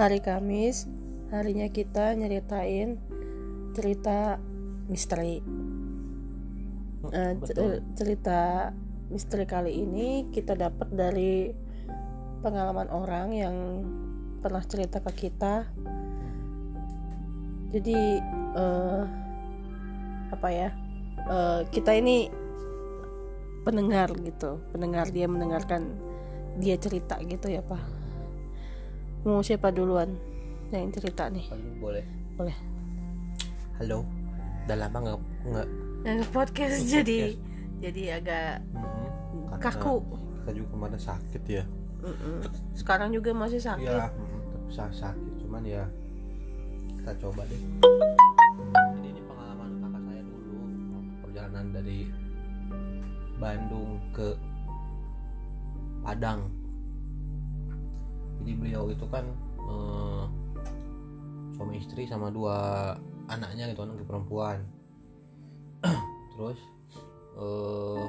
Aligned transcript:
hari 0.00 0.24
Kamis 0.24 0.88
harinya 1.28 1.68
kita 1.68 2.16
nyeritain 2.16 2.96
cerita 3.76 4.40
misteri. 4.88 5.44
C- 7.04 7.36
Betul. 7.36 7.84
cerita 7.92 8.72
misteri 9.12 9.44
kali 9.44 9.76
ini 9.76 10.32
kita 10.32 10.56
dapat 10.56 10.88
dari 10.88 11.52
pengalaman 12.40 12.88
orang 12.88 13.28
yang 13.36 13.56
pernah 14.40 14.64
cerita 14.64 15.04
ke 15.04 15.28
kita. 15.28 15.68
Jadi 17.76 18.00
eh, 18.56 19.02
apa 20.32 20.48
ya 20.48 20.72
eh, 21.28 21.60
kita 21.68 21.92
ini 21.92 22.32
pendengar 23.68 24.16
gitu 24.16 24.64
pendengar 24.72 25.12
dia 25.12 25.28
mendengarkan 25.28 25.92
dia 26.56 26.80
cerita 26.80 27.20
gitu 27.20 27.52
ya 27.52 27.60
pak 27.60 27.99
mau 29.24 29.44
siapa 29.44 29.68
duluan 29.68 30.16
yang 30.72 30.88
cerita 30.94 31.28
nih? 31.28 31.44
Halo, 31.52 31.68
boleh. 31.76 32.04
Boleh. 32.40 32.56
Halo. 33.76 33.98
Udah 34.64 34.76
lama 34.76 34.98
nggak 35.02 35.18
nggak 36.06 36.30
podcast 36.30 36.86
jadi 36.86 37.36
jadi 37.82 38.02
agak. 38.22 38.64
Karena 39.50 39.60
kaku. 39.60 39.96
kita 40.40 40.50
juga 40.56 40.68
kemarin 40.72 41.00
sakit 41.00 41.42
ya. 41.44 41.64
Mm-mm. 42.00 42.40
sekarang 42.72 43.12
juga 43.12 43.36
masih 43.36 43.60
sakit. 43.60 43.84
Ya 43.84 44.08
mm, 44.08 44.72
sakit 44.72 45.32
cuman 45.44 45.62
ya 45.68 45.84
kita 46.96 47.12
coba 47.20 47.44
deh. 47.44 47.60
Jadi 48.96 49.08
ini 49.12 49.20
pengalaman 49.28 49.68
kakak 49.84 50.02
saya 50.08 50.22
dulu. 50.24 50.56
Perjalanan 51.28 51.66
dari 51.76 52.08
Bandung 53.36 54.00
ke 54.16 54.32
Padang 56.00 56.59
jadi 58.40 58.52
beliau 58.56 58.88
itu 58.88 59.04
kan 59.12 59.24
eh, 59.60 60.24
suami 61.54 61.76
istri 61.76 62.08
sama 62.08 62.32
dua 62.32 62.96
anaknya 63.28 63.68
gitu 63.70 63.84
anak 63.84 64.00
perempuan. 64.08 64.64
Terus 66.34 66.58
eh, 67.36 68.04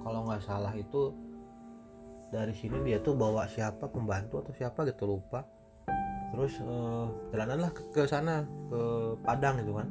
kalau 0.00 0.20
nggak 0.24 0.42
salah 0.42 0.72
itu 0.72 1.12
dari 2.32 2.56
sini 2.56 2.82
dia 2.82 2.98
tuh 3.04 3.14
bawa 3.14 3.46
siapa 3.46 3.86
pembantu 3.86 4.40
atau 4.40 4.52
siapa 4.56 4.88
gitu 4.88 5.04
lupa. 5.04 5.44
Terus 6.32 6.56
eh, 6.64 7.06
jalananlah 7.36 7.70
ke, 7.76 7.82
ke 7.92 8.02
sana 8.08 8.48
ke 8.72 8.80
Padang 9.20 9.60
gitu 9.60 9.76
kan. 9.76 9.88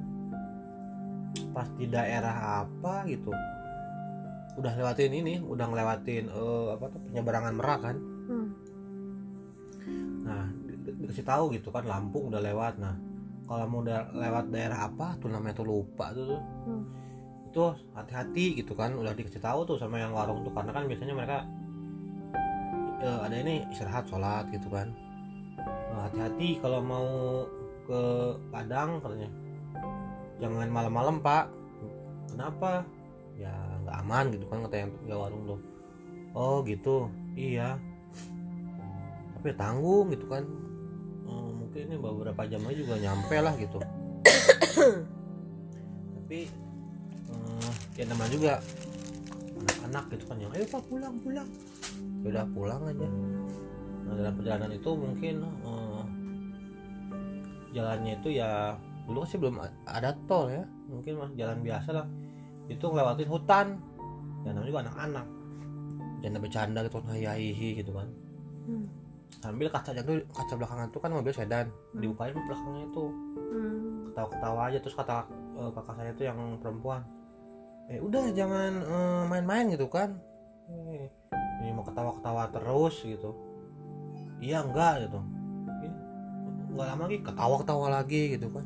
Pas 1.54 1.70
di 1.78 1.86
daerah 1.88 2.66
apa 2.66 3.06
gitu 3.06 3.32
udah 4.56 4.72
lewatin 4.74 5.12
ini 5.14 5.34
udah 5.38 5.66
ngelewatin 5.66 6.24
eh, 6.26 6.68
apa 6.72 6.86
tuh 6.88 7.00
penyeberangan 7.04 7.54
Merak 7.54 7.80
kan 7.82 7.98
Hmm. 8.26 8.50
nah 10.22 10.44
di- 10.66 10.82
di- 10.82 10.98
dikasih 11.00 11.22
tahu 11.22 11.54
gitu 11.54 11.70
kan 11.70 11.86
Lampung 11.86 12.28
udah 12.28 12.42
lewat 12.42 12.80
nah 12.80 12.98
kalau 13.46 13.70
mau 13.70 13.80
udah 13.80 14.10
lewat 14.12 14.50
daerah 14.50 14.90
apa 14.90 15.14
tuh 15.16 15.30
namanya 15.30 15.54
tuh 15.56 15.68
lupa 15.68 16.10
tuh 16.10 16.26
tuh. 16.28 16.42
Hmm. 16.66 16.84
itu 17.46 17.62
hati-hati 17.94 18.58
gitu 18.58 18.74
kan 18.74 18.92
udah 18.92 19.14
dikasih 19.14 19.40
tahu 19.40 19.64
tuh 19.64 19.78
sama 19.78 19.96
yang 19.96 20.12
warung 20.12 20.42
tuh 20.42 20.52
karena 20.52 20.72
kan 20.72 20.84
biasanya 20.86 21.14
mereka 21.14 21.38
eh, 23.00 23.20
ada 23.22 23.36
ini 23.36 23.64
istirahat 23.70 24.06
sholat 24.06 24.50
gitu 24.50 24.68
kan 24.68 24.90
Nah, 25.56 26.12
hati-hati 26.12 26.60
kalau 26.60 26.84
mau 26.84 27.08
ke 27.86 28.02
Padang 28.50 29.00
katanya 29.00 29.32
jangan 30.36 30.68
malam-malam 30.68 31.24
pak 31.24 31.48
kenapa 32.28 32.84
ya 33.34 33.56
nggak 33.86 33.98
aman 34.02 34.26
gitu 34.34 34.46
kan 34.50 34.66
kata 34.66 34.76
yang 34.82 34.92
yang 35.06 35.20
warung 35.22 35.44
tuh. 35.46 35.60
Oh 36.34 36.66
gitu. 36.66 37.08
Iya. 37.38 37.78
Tapi 39.38 39.54
tanggung 39.54 40.10
gitu 40.10 40.26
kan. 40.26 40.44
Eh, 41.30 41.50
mungkin 41.54 41.82
ini 41.86 41.96
beberapa 42.02 42.42
jam 42.50 42.66
lagi 42.66 42.82
juga 42.82 42.98
nyampe 42.98 43.38
lah 43.38 43.54
gitu. 43.62 43.78
Tapi 46.18 46.40
eh, 47.30 47.72
ya 47.96 48.04
namanya 48.10 48.32
juga 48.34 48.54
anak-anak 49.56 50.06
gitu 50.18 50.24
kan 50.28 50.38
yang 50.42 50.52
ayo 50.58 50.66
pak 50.66 50.84
pulang 50.90 51.16
pulang. 51.22 51.48
Ya 52.26 52.28
udah 52.34 52.46
pulang 52.52 52.82
aja. 52.90 53.08
Nah 54.06 54.14
dalam 54.18 54.34
perjalanan 54.34 54.72
itu 54.74 54.90
mungkin 54.98 55.36
eh, 55.46 56.04
jalannya 57.78 58.14
itu 58.18 58.30
ya 58.34 58.74
dulu 59.06 59.22
sih 59.30 59.38
belum 59.38 59.62
ada 59.86 60.18
tol 60.26 60.50
ya. 60.50 60.66
Mungkin 60.90 61.14
mah 61.22 61.30
jalan 61.38 61.62
biasa 61.62 61.90
lah 61.94 62.08
itu 62.72 62.86
ngelewatin 62.86 63.30
hutan. 63.30 63.68
Ya 64.46 64.50
namanya 64.54 64.70
juga 64.70 64.82
anak-anak. 64.90 65.26
Bercanda 66.16 66.40
bercanda 66.42 66.80
gitu 66.86 66.98
kan 67.02 67.14
hihi 67.14 67.70
gitu 67.82 67.92
kan. 67.94 68.10
Hmm. 68.66 68.90
sambil 69.46 69.70
kacanya 69.70 70.02
tuh 70.02 70.26
kaca 70.34 70.58
belakangan 70.58 70.90
tuh 70.90 70.98
kan 70.98 71.14
mobil 71.14 71.30
sedan. 71.30 71.70
Hmm. 71.70 72.02
dibukain 72.02 72.34
belakangnya 72.34 72.84
itu. 72.90 73.06
Hmm. 73.54 74.10
ketawa-ketawa 74.10 74.62
aja. 74.72 74.78
Terus 74.82 74.96
kata 74.98 75.18
eh, 75.60 75.70
kakak 75.76 75.96
saya 75.98 76.12
tuh 76.18 76.26
yang 76.26 76.40
perempuan. 76.62 77.02
Eh 77.86 78.02
udah 78.02 78.34
jangan 78.34 78.72
eh, 78.82 79.24
main-main 79.30 79.70
gitu 79.74 79.86
kan. 79.86 80.18
Eh, 80.66 81.10
ini 81.62 81.70
mau 81.74 81.86
ketawa-ketawa 81.86 82.50
terus 82.50 83.06
gitu. 83.06 83.38
Iya 84.42 84.66
enggak 84.66 85.10
gitu. 85.10 85.20
Ini 85.86 85.88
enggak 86.74 86.88
lama 86.90 87.04
lagi 87.06 87.20
ketawa-ketawa 87.22 87.88
lagi 88.02 88.22
gitu 88.34 88.48
kan. 88.50 88.66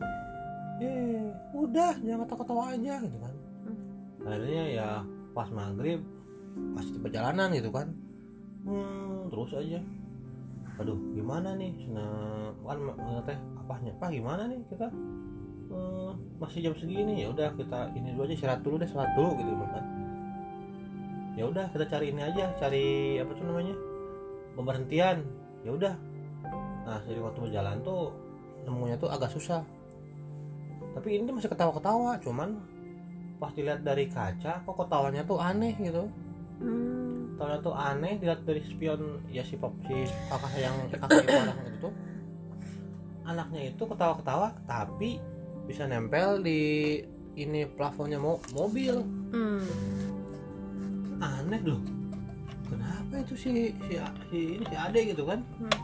Eh 0.80 1.28
udah 1.52 2.00
jangan 2.00 2.24
ketawa-ketawa 2.24 2.64
aja 2.72 2.94
gitu 3.04 3.18
kan. 3.20 3.34
Akhirnya 4.24 4.64
ya 4.68 4.88
pas 5.32 5.48
maghrib 5.54 6.04
pas 6.76 6.86
di 6.86 7.00
perjalanan 7.00 7.50
gitu 7.56 7.70
kan. 7.72 7.88
Hmm, 8.68 9.32
terus 9.32 9.52
aja. 9.56 9.80
Aduh 10.80 11.00
gimana 11.16 11.56
nih? 11.56 11.88
Nah 11.92 12.52
kan 12.64 12.78
eh, 12.88 13.22
teh 13.28 13.38
apanya 13.60 13.92
pak 14.00 14.10
gimana 14.12 14.48
nih 14.48 14.60
kita? 14.68 14.88
Eh, 15.70 16.12
masih 16.40 16.60
jam 16.70 16.76
segini. 16.76 17.24
Ya 17.24 17.32
udah 17.32 17.56
kita 17.56 17.94
ini 17.96 18.16
dulu 18.16 18.28
aja 18.28 18.36
istirahat 18.36 18.62
dulu 18.64 18.76
deh 18.80 18.90
sholat 18.90 19.12
dulu 19.16 19.36
gitu 19.40 19.52
kan. 19.70 19.86
Ya 21.40 21.44
udah 21.48 21.66
kita 21.72 21.86
cari 21.88 22.12
ini 22.12 22.22
aja 22.24 22.52
cari 22.60 23.16
apa 23.22 23.32
tuh 23.32 23.46
namanya? 23.48 23.76
Pemberhentian. 24.60 25.18
Ya 25.64 25.72
udah. 25.72 25.96
Nah 26.84 27.00
jadi 27.08 27.20
waktu 27.24 27.40
berjalan 27.48 27.80
tuh 27.86 28.12
nemunya 28.68 29.00
tuh 29.00 29.08
agak 29.08 29.32
susah. 29.32 29.64
Tapi 30.90 31.22
ini 31.22 31.32
masih 31.32 31.48
ketawa-ketawa 31.48 32.18
cuman 32.20 32.60
pas 33.40 33.50
dilihat 33.50 33.82
dari 33.82 34.06
kaca 34.06 34.60
kok 34.60 34.76
ketawanya 34.76 35.24
tuh 35.24 35.40
aneh 35.40 35.74
gitu 35.76 36.12
Hmm. 36.60 37.34
ketawanya 37.34 37.60
tuh 37.62 37.72
aneh 37.74 38.14
dilihat 38.16 38.44
dari 38.44 38.60
spion 38.62 39.02
ya 39.28 39.42
si 39.42 39.56
pop 39.56 39.72
si 39.84 39.96
kakak 40.28 40.54
yang 40.56 40.76
kakak 40.92 41.24
anak 41.24 41.56
itu 41.64 41.78
tuh 41.80 41.94
anaknya 43.24 43.62
itu 43.70 43.84
ketawa-ketawa 43.86 44.52
tapi 44.66 45.24
bisa 45.64 45.86
nempel 45.86 46.42
di 46.42 47.00
ini 47.34 47.64
plafonnya 47.66 48.20
mo 48.20 48.44
mobil 48.52 49.00
Hmm. 49.32 49.64
aneh 51.18 51.62
loh 51.64 51.80
kenapa 52.66 53.14
itu 53.20 53.34
si 53.34 53.52
si 53.88 53.94
si 54.28 54.40
ini 54.54 54.66
si 54.66 54.76
ade 54.76 55.00
gitu 55.08 55.24
kan 55.24 55.40
Hmm. 55.58 55.80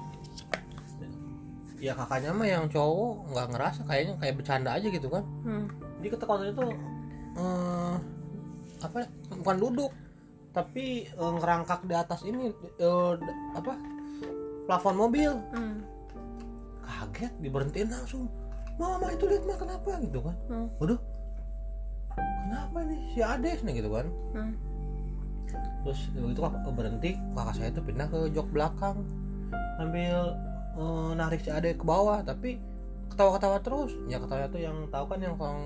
ya 1.77 1.93
kakaknya 1.93 2.31
mah 2.31 2.47
yang 2.47 2.66
cowok 2.67 3.31
nggak 3.31 3.47
ngerasa 3.49 3.81
kayaknya 3.85 4.13
kayak 4.17 4.35
bercanda 4.35 4.69
aja 4.73 4.87
gitu 4.87 5.07
kan 5.07 5.23
Hmm. 5.45 5.66
jadi 6.01 6.07
ketakutannya 6.11 6.51
tuh 6.51 6.72
eh, 7.35 7.96
apa 8.84 8.96
ya, 9.03 9.07
bukan 9.41 9.57
duduk 9.59 9.91
tapi 10.56 11.03
eh, 11.12 11.34
ngerangkak 11.35 11.84
di 11.84 11.96
atas 11.96 12.23
ini 12.23 12.47
d- 12.79 13.40
apa? 13.59 13.75
Plafon 14.66 14.96
mobil. 14.97 15.35
Hmm. 15.51 15.84
kaget 16.85 17.34
diberhentiin 17.44 17.91
langsung. 17.91 18.31
Mama 18.79 19.12
itu 19.12 19.28
lihat 19.28 19.44
mah 19.44 19.57
kenapa? 19.59 20.00
Gitu 20.00 20.19
kan. 20.23 20.35
Hmm. 20.47 20.68
waduh 20.79 21.00
kenapa 22.16 22.78
nih 22.87 22.99
si 23.11 23.20
Ades 23.20 23.59
nih? 23.67 23.84
Gitu 23.84 23.90
kan. 23.91 24.08
Hmm. 24.34 24.53
terus 25.85 26.09
begitu 26.17 26.41
kakak 26.41 26.73
berhenti 26.73 27.11
kakak 27.38 27.55
saya 27.55 27.70
tuh 27.70 27.84
pindah 27.85 28.08
ke 28.09 28.20
jok 28.31 28.47
belakang. 28.49 29.03
Sambil 29.76 30.40
eh, 30.79 31.11
narik 31.20 31.43
si 31.43 31.52
Ade 31.52 31.76
ke 31.76 31.84
bawah 31.84 32.23
tapi 32.23 32.58
ketawa-ketawa 33.11 33.59
terus. 33.59 33.91
Ya 34.08 34.17
ketawa 34.23 34.47
tuh 34.49 34.61
yang 34.64 34.88
tahu 34.88 35.05
kan 35.11 35.20
yang 35.20 35.35
yang, 35.35 35.59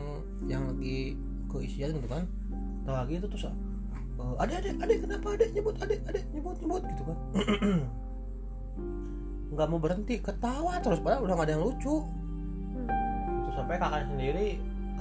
yang 0.50 0.64
lagi 0.76 1.16
keisian 1.50 1.98
gitu 1.98 2.08
kan. 2.08 2.24
Ketawa 2.84 3.02
gitu 3.10 3.26
terus 3.28 3.44
eh, 3.50 4.42
ade 4.42 4.54
ade 4.62 4.70
ade 4.80 4.94
kenapa 5.02 5.28
ade 5.36 5.46
nyebut 5.52 5.76
ade 5.82 5.96
ade 6.06 6.20
nyebut 6.32 6.56
nyebut? 6.62 6.82
Gitu 6.86 7.04
kan. 7.04 7.18
Nggak 9.54 9.68
mau 9.68 9.80
berhenti 9.82 10.16
ketawa 10.22 10.78
terus 10.80 11.02
padahal 11.02 11.26
udah 11.26 11.36
gak 11.42 11.48
ada 11.50 11.54
yang 11.58 11.66
lucu. 11.66 11.96
Terus 13.44 13.56
sampai 13.58 13.76
kakaknya 13.82 14.06
sendiri 14.14 14.48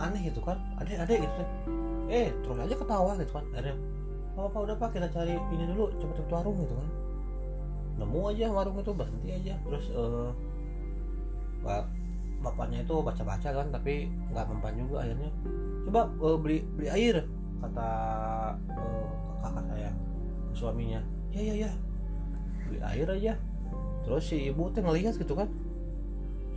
aneh 0.00 0.20
gitu 0.32 0.40
kan. 0.40 0.56
Ade 0.80 0.96
ade 0.96 1.14
gitu. 1.20 1.34
Kan 1.36 1.48
eh 2.08 2.32
terus 2.40 2.56
aja 2.56 2.74
ketawa 2.74 3.12
gitu 3.20 3.32
kan. 3.36 3.44
Akhirnya 3.52 3.76
apa 4.38 4.46
apa 4.48 4.58
udah 4.70 4.76
pak 4.78 4.90
kita 4.94 5.08
cari 5.10 5.34
ini 5.34 5.64
dulu 5.68 5.84
cepet-cepet 6.00 6.32
warung 6.32 6.56
gitu 6.64 6.74
kan. 6.74 6.88
Nemu 7.98 8.20
aja 8.32 8.46
warung 8.48 8.76
itu 8.80 8.92
berhenti 8.96 9.28
aja. 9.36 9.54
Terus 9.66 9.84
pak 11.60 11.84
bapaknya 12.38 12.86
itu 12.86 12.94
baca-baca 13.02 13.50
kan 13.50 13.66
tapi 13.74 14.06
nggak 14.30 14.46
mempan 14.46 14.74
juga 14.78 15.02
akhirnya 15.02 15.30
coba 15.86 16.10
eh, 16.10 16.36
beli 16.40 16.58
beli 16.74 16.88
air 16.90 17.16
kata 17.58 17.88
eh, 18.70 19.06
kakak 19.42 19.64
saya 19.70 19.90
suaminya. 20.54 21.00
Ya 21.30 21.40
ya 21.42 21.54
ya. 21.68 21.70
Beli 22.66 22.80
air 22.82 23.08
aja. 23.08 23.34
Terus 24.02 24.24
si 24.24 24.50
ibu 24.50 24.70
tuh 24.72 24.82
ngelihat 24.82 25.14
gitu 25.18 25.34
kan. 25.38 25.48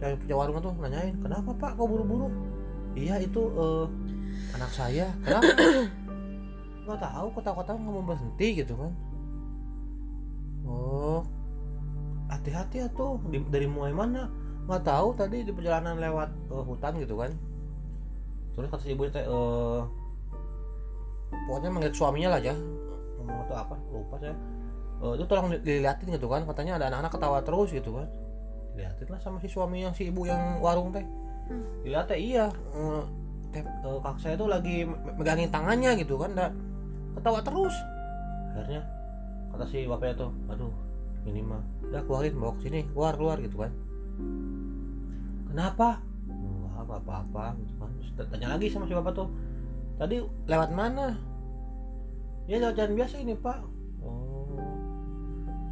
Saya 0.01 0.17
punya 0.17 0.33
warung 0.33 0.57
tuh 0.57 0.73
nanyain 0.81 1.13
kenapa 1.21 1.53
pak? 1.53 1.77
Kok 1.77 1.85
buru-buru? 1.85 2.27
Iya 2.97 3.21
itu 3.21 3.41
eh, 3.53 3.85
anak 4.57 4.71
saya. 4.73 5.07
Kenapa? 5.21 5.51
Nggak 6.85 6.99
tahu 7.05 7.27
kota-kota 7.37 7.77
nggak 7.77 7.93
mau 7.93 8.01
berhenti 8.03 8.47
gitu 8.57 8.73
kan. 8.73 8.91
Oh 10.65 11.21
hati-hati 12.31 12.81
ya 12.81 12.87
tuh 12.95 13.21
dari 13.53 13.69
mulai 13.69 13.93
mana? 13.93 14.25
Nggak 14.65 14.81
tahu 14.87 15.13
tadi 15.13 15.45
di 15.45 15.53
perjalanan 15.53 16.01
lewat 16.01 16.29
eh, 16.49 16.63
hutan 16.65 16.97
gitu 16.97 17.21
kan 17.21 17.31
terus 18.51 18.67
kata 18.67 18.83
si 18.83 18.91
ibu 18.91 19.07
teh 19.07 19.23
eh, 19.23 19.79
pokoknya 21.47 21.69
manggil 21.71 21.91
suaminya 21.95 22.35
lah 22.35 22.39
aja 22.43 22.53
ngomong 23.21 23.45
itu 23.45 23.53
apa? 23.53 23.75
Lupa 23.93 24.15
saya. 24.17 24.35
Eh, 25.01 25.13
itu 25.17 25.23
tolong 25.25 25.47
di- 25.53 25.61
diliatin 25.61 26.07
gitu 26.13 26.27
kan. 26.27 26.41
Katanya 26.43 26.81
ada 26.81 26.85
anak-anak 26.89 27.11
ketawa 27.13 27.37
terus 27.45 27.69
gitu 27.71 27.91
kan. 27.95 28.07
Diliatin 28.75 29.07
lah 29.07 29.19
sama 29.21 29.37
si 29.39 29.47
suami 29.47 29.85
yang 29.85 29.93
si 29.93 30.09
ibu 30.09 30.25
yang 30.25 30.59
warung 30.59 30.89
teh. 30.91 31.05
Hmm. 31.51 31.83
dilihat 31.83 32.07
teh 32.07 32.15
iya. 32.15 32.47
Eh, 32.73 33.03
teh, 33.51 33.61
eh, 33.61 33.97
kakak 34.01 34.19
saya 34.23 34.35
tuh 34.39 34.47
lagi 34.47 34.87
me- 34.87 34.99
megangin 35.19 35.51
tangannya 35.51 35.99
gitu 35.99 36.15
kan 36.15 36.31
dah 36.31 36.49
ketawa 37.17 37.39
terus. 37.43 37.75
Akhirnya 38.55 38.81
kata 39.51 39.65
si 39.67 39.83
bapaknya 39.83 40.27
tuh 40.27 40.31
aduh 40.47 40.71
ini 41.27 41.43
mah. 41.43 41.59
Udah 41.91 42.01
keluarin 42.07 42.35
bawa 42.39 42.55
ke 42.55 42.61
sini 42.67 42.87
keluar 42.95 43.13
keluar 43.19 43.37
gitu 43.43 43.57
kan. 43.59 43.71
Kenapa 45.51 45.99
enggak 46.91 47.07
apa 47.07 47.13
apa 47.23 47.43
gitu 47.63 47.73
kan. 47.79 47.89
Terus 48.19 48.27
tanya 48.27 48.47
lagi 48.51 48.67
sama 48.67 48.83
si 48.83 48.91
bapak 48.91 49.13
tuh 49.15 49.31
tadi 49.95 50.19
lewat 50.51 50.69
mana? 50.75 51.15
Ya 52.51 52.59
lewat 52.59 52.75
jalan 52.75 52.93
biasa 52.99 53.15
ini 53.23 53.33
pak. 53.39 53.63
Oh 54.03 54.59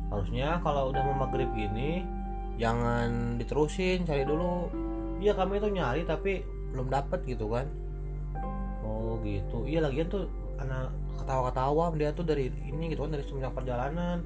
harusnya 0.09 0.57
kalau 0.65 0.89
udah 0.89 1.01
mau 1.05 1.27
maghrib 1.27 1.51
gini 1.53 2.07
jangan 2.55 3.35
diterusin 3.35 4.07
cari 4.07 4.23
dulu. 4.23 4.71
Iya 5.19 5.35
kami 5.35 5.59
itu 5.59 5.67
nyari 5.67 6.07
tapi 6.07 6.47
belum 6.71 6.87
dapet 6.87 7.19
gitu 7.27 7.51
kan. 7.51 7.67
Oh 8.79 9.19
gitu. 9.27 9.67
Iya 9.67 9.83
lagian 9.83 10.07
tuh 10.07 10.31
anak 10.59 10.95
ketawa-ketawa 11.19 11.91
dia 11.99 12.15
tuh 12.15 12.23
dari 12.23 12.47
ini 12.63 12.95
gitu 12.95 13.03
kan 13.03 13.11
dari 13.11 13.23
semenjak 13.27 13.51
perjalanan. 13.51 14.23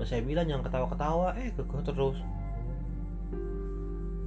Udah 0.00 0.06
saya 0.08 0.24
bilang 0.24 0.48
jangan 0.48 0.64
ketawa-ketawa 0.64 1.36
eh 1.36 1.52
kekeh 1.52 1.80
terus 1.84 2.18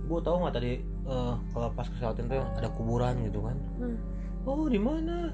bu 0.04 0.20
tahu 0.20 0.36
nggak 0.44 0.56
tadi 0.60 0.74
eh, 0.84 1.34
kalau 1.56 1.70
pas 1.72 1.88
kesalahan 1.88 2.28
tuh 2.28 2.44
ada 2.60 2.70
kuburan 2.76 3.14
gitu 3.24 3.40
kan? 3.40 3.58
Hmm. 3.80 3.98
oh 4.44 4.68
di 4.68 4.80
mana? 4.80 5.32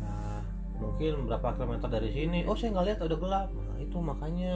Nah 0.00 0.40
mungkin 0.80 1.28
berapa 1.28 1.52
kilometer 1.60 1.88
dari 1.92 2.10
sini. 2.16 2.48
Oh 2.48 2.56
saya 2.56 2.72
nggak 2.72 2.86
lihat 2.88 2.98
udah 3.04 3.18
gelap. 3.20 3.48
Nah 3.52 3.76
itu 3.76 3.96
makanya 4.00 4.52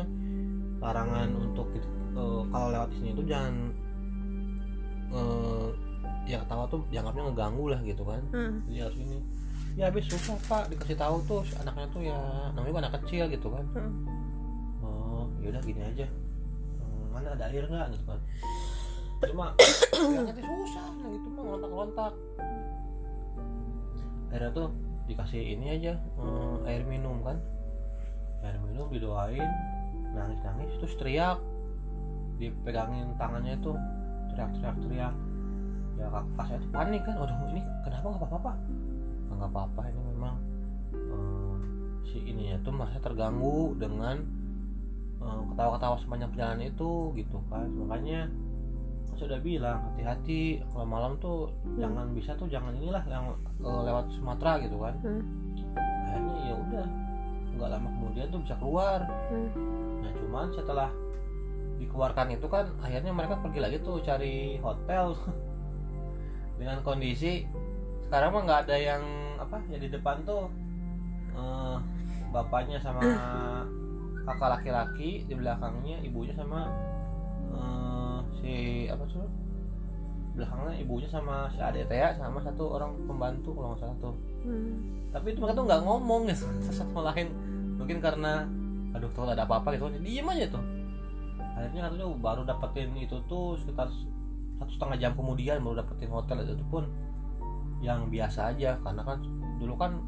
larangan 0.80 1.28
untuk 1.36 1.72
gitu, 1.72 1.88
eh, 2.16 2.42
kalau 2.52 2.68
lewat 2.72 2.88
di 2.92 2.96
sini 3.00 3.10
itu 3.12 3.22
jangan 3.28 3.54
eh, 5.12 5.68
ya 6.26 6.36
ketawa 6.42 6.64
tuh 6.66 6.82
dianggapnya 6.88 7.22
ngeganggu 7.30 7.64
lah 7.68 7.80
gitu 7.84 8.02
kan. 8.04 8.22
Hmm. 8.32 8.64
jadi 8.68 8.88
harus 8.88 8.98
ini. 9.00 9.18
Ya 9.76 9.92
habis 9.92 10.08
susah 10.08 10.40
pak 10.48 10.72
dikasih 10.72 10.96
tahu 10.96 11.20
tuh 11.28 11.44
si 11.44 11.52
anaknya 11.60 11.86
tuh 11.92 12.00
ya 12.00 12.16
namanya 12.56 12.88
anak 12.88 12.96
kecil 13.04 13.28
gitu 13.28 13.52
kan. 13.52 13.64
Hmm. 13.76 13.92
oh 14.80 15.28
yaudah 15.44 15.60
gini 15.60 15.84
aja. 15.84 16.08
Hmm, 16.80 17.12
mana 17.12 17.36
ada 17.36 17.44
air 17.52 17.68
nggak 17.68 17.92
gitu 17.92 18.04
kan 18.08 18.20
cuma 19.24 19.56
nanti 20.28 20.42
susah 20.44 20.86
nah 21.00 21.08
gitu 21.08 21.28
mah 21.32 21.42
ngontak-ngontak. 21.48 22.12
Akhirnya 24.28 24.50
tuh 24.52 24.68
dikasih 25.06 25.42
ini 25.56 25.66
aja 25.80 25.92
hmm, 26.20 26.68
air 26.68 26.84
minum 26.84 27.24
kan. 27.24 27.40
Air 28.44 28.60
minum 28.60 28.92
didoain 28.92 29.48
nangis-nangis 30.12 30.76
terus 30.82 30.94
teriak. 31.00 31.40
Dipegangin 32.36 33.16
tangannya 33.16 33.56
itu 33.56 33.72
teriak-teriak 34.34 34.76
teriak. 34.84 35.14
Ya 35.96 36.06
kakak 36.12 36.44
saya 36.52 36.58
tuh 36.60 36.70
panik 36.76 37.02
kan 37.08 37.16
aduh 37.16 37.36
ini 37.56 37.64
kenapa 37.80 38.04
nggak 38.12 38.20
apa-apa 38.20 38.38
pak? 38.52 38.56
"Ah, 39.32 39.34
nggak 39.40 39.50
apa-apa 39.56 39.80
ini 39.88 40.00
memang 40.12 40.34
eh, 40.92 41.56
si 42.04 42.18
ininya 42.20 42.60
tuh 42.60 42.72
merasa 42.76 43.00
terganggu 43.00 43.72
dengan 43.80 44.20
eh, 45.24 45.42
ketawa-ketawa 45.48 45.96
sepanjang 45.96 46.28
perjalanan 46.36 46.68
itu 46.68 47.16
gitu 47.16 47.40
kan. 47.48 47.64
Makanya 47.72 48.28
kan 48.28 48.45
sudah 49.16 49.38
bilang 49.40 49.80
hati-hati 49.90 50.60
kalau 50.68 50.86
malam 50.86 51.12
tuh 51.16 51.50
jangan 51.76 52.12
bisa 52.12 52.36
tuh 52.36 52.46
jangan 52.46 52.76
inilah 52.76 53.02
yang 53.08 53.32
eh, 53.60 53.80
lewat 53.84 54.12
Sumatera 54.12 54.60
gitu 54.60 54.76
kan 54.78 54.94
Hmm. 55.00 55.22
akhirnya 56.06 56.34
ya 56.46 56.54
udah 56.56 56.86
nggak 57.56 57.68
lama 57.72 57.88
kemudian 57.90 58.26
tuh 58.28 58.40
bisa 58.44 58.54
keluar 58.56 59.00
Hmm. 59.32 59.50
nah 60.00 60.12
cuman 60.12 60.46
setelah 60.52 60.90
dikeluarkan 61.76 62.32
itu 62.32 62.46
kan 62.48 62.72
akhirnya 62.80 63.12
mereka 63.12 63.36
pergi 63.36 63.60
lagi 63.60 63.76
tuh 63.80 64.00
cari 64.00 64.56
hotel 64.60 65.12
dengan 66.60 66.80
kondisi 66.80 67.44
sekarang 68.06 68.32
mah 68.32 68.42
nggak 68.44 68.60
ada 68.68 68.76
yang 68.76 69.02
apa 69.36 69.60
ya 69.68 69.76
di 69.76 69.88
depan 69.88 70.24
tuh 70.24 70.48
eh, 71.32 71.76
bapaknya 72.32 72.80
sama 72.80 73.00
kakak 74.26 74.58
laki-laki 74.58 75.22
di 75.24 75.34
belakangnya 75.36 76.00
ibunya 76.02 76.32
sama 76.32 76.66
eh, 77.52 77.85
si 78.46 78.86
apa 78.86 79.02
sih 79.10 79.18
belakangnya 80.38 80.78
ibunya 80.78 81.08
sama 81.10 81.50
si 81.50 81.58
adik 81.58 81.90
teh 81.90 81.98
sama 82.14 82.38
satu 82.38 82.78
orang 82.78 82.94
pembantu 83.08 83.50
kalau 83.56 83.74
nggak 83.74 83.80
salah 83.82 83.96
tuh. 83.98 84.14
Hmm. 84.46 84.78
tapi 85.10 85.34
itu 85.34 85.42
mereka 85.42 85.58
tuh 85.58 85.66
nggak 85.66 85.82
ngomong 85.82 86.22
gitu 86.30 86.46
satu 86.70 87.02
lain. 87.02 87.28
Mungkin 87.80 87.98
karena 87.98 88.46
aduh 88.94 89.10
tuh 89.10 89.26
ada 89.26 89.42
apa-apa 89.42 89.74
gitu. 89.74 89.90
Diem 89.98 90.28
aja 90.30 90.46
tuh. 90.54 90.62
Akhirnya 91.56 91.88
katanya 91.88 92.06
baru 92.20 92.42
dapetin 92.46 92.92
itu 93.00 93.16
tuh 93.26 93.56
sekitar 93.58 93.88
satu 94.60 94.70
setengah 94.70 94.96
jam 95.00 95.12
kemudian 95.16 95.64
baru 95.64 95.82
dapetin 95.82 96.12
hotel 96.12 96.44
itu 96.44 96.64
pun 96.68 96.84
yang 97.80 98.06
biasa 98.12 98.54
aja. 98.54 98.76
Karena 98.84 99.02
kan 99.02 99.18
dulu 99.56 99.74
kan 99.74 99.98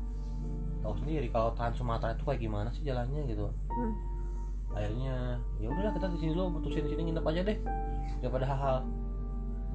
tahu 0.85 0.95
sendiri 1.03 1.27
kalau 1.33 1.57
Trans 1.57 1.81
Sumatera 1.81 2.13
itu 2.13 2.23
kayak 2.29 2.41
gimana 2.45 2.69
sih 2.71 2.85
jalannya 2.85 3.25
gitu. 3.33 3.49
Hmm. 3.49 3.93
Akhirnya 4.73 5.41
ya 5.59 5.67
udahlah 5.73 5.93
kita 5.97 6.07
di 6.15 6.19
sini 6.21 6.31
dulu 6.37 6.61
putusin 6.61 6.85
di 6.87 6.91
sini 6.95 7.03
nginep 7.11 7.25
aja 7.25 7.41
deh. 7.45 7.59
Daripada 8.21 8.45
hal-hal 8.47 8.77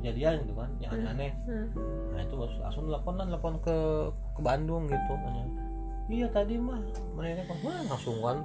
kejadian 0.03 0.33
gitu 0.43 0.53
kan 0.59 0.69
yang 0.83 0.91
aneh-aneh. 0.99 1.31
Hmm. 1.47 1.67
nah 2.11 2.19
itu 2.19 2.35
langsung- 2.35 2.63
langsung 2.63 2.83
telepon 2.91 3.55
ke 3.63 3.77
ke 4.35 4.41
Bandung 4.43 4.83
gitu 4.91 5.13
nanya 5.15 5.47
iya 6.11 6.27
tadi 6.27 6.59
mah 6.59 6.83
mereka 7.15 7.47
kok 7.47 7.63
wah 7.63 7.79
langsung 7.87 8.19
kan 8.19 8.43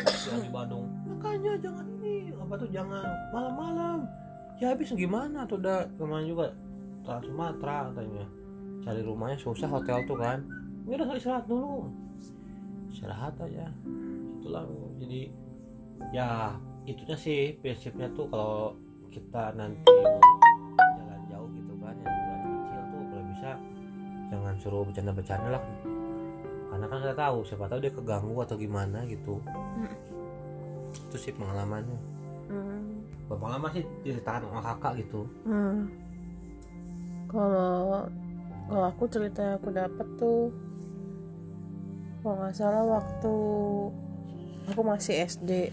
yang 0.00 0.40
di 0.40 0.50
Bandung. 0.52 0.86
Makanya 1.04 1.52
jangan 1.60 1.84
ini 2.00 2.32
apa 2.32 2.54
tuh 2.56 2.68
jangan 2.72 3.04
malam-malam. 3.30 3.98
Ya 4.56 4.72
habis 4.72 4.92
gimana 4.92 5.44
tuh 5.44 5.60
udah 5.60 5.88
kemarin 6.00 6.26
juga 6.28 6.46
Trans 7.04 7.24
Sumatera 7.28 7.92
katanya. 7.92 8.24
Cari 8.80 9.00
rumahnya 9.04 9.36
susah 9.36 9.68
hotel 9.68 10.00
tuh 10.08 10.16
kan. 10.16 10.40
Ya 10.88 10.96
udah 10.96 11.16
istirahat 11.16 11.44
dulu. 11.44 11.92
Istirahat 12.88 13.34
aja. 13.44 13.68
Itulah 14.40 14.64
jadi 14.96 15.28
ya 16.10 16.56
itunya 16.82 17.14
sih 17.14 17.40
prinsipnya 17.54 18.08
tuh 18.10 18.26
kalau 18.26 18.74
kita 19.08 19.52
nanti 19.52 19.84
mau 19.84 20.18
jalan 20.96 21.20
jauh 21.26 21.48
gitu 21.52 21.72
kan 21.76 21.94
yang 21.94 22.10
anak 22.10 22.40
kecil 22.42 22.82
tuh 22.86 23.02
kalau 23.04 23.24
bisa 23.28 23.50
jangan 24.30 24.54
suruh 24.58 24.82
bercanda-bercanda 24.82 25.48
lah 25.50 25.62
karena 26.70 26.86
kan 26.86 26.98
nggak 27.00 27.18
tahu 27.18 27.38
siapa 27.42 27.64
tahu 27.66 27.80
dia 27.80 27.92
keganggu 27.92 28.36
atau 28.38 28.56
gimana 28.56 28.98
gitu 29.04 29.38
Hmm. 29.50 29.90
itu 30.90 31.16
sih 31.16 31.32
pengalamannya 31.32 31.98
Hmm. 32.50 33.06
pengalaman 33.28 33.70
sih 33.70 33.84
ceritakan 34.02 34.42
sama 34.44 34.60
kakak 34.64 34.92
gitu 35.00 35.22
Hmm. 35.44 35.86
Kalau 37.26 38.10
kalau 38.66 38.84
aku 38.86 39.04
cerita 39.06 39.38
yang 39.40 39.56
aku 39.56 39.70
dapat 39.70 40.06
tuh 40.16 40.50
kalau 42.20 42.34
nggak 42.36 42.54
salah 42.54 42.84
waktu 42.84 43.34
aku 44.66 44.80
masih 44.82 45.14
SD 45.24 45.70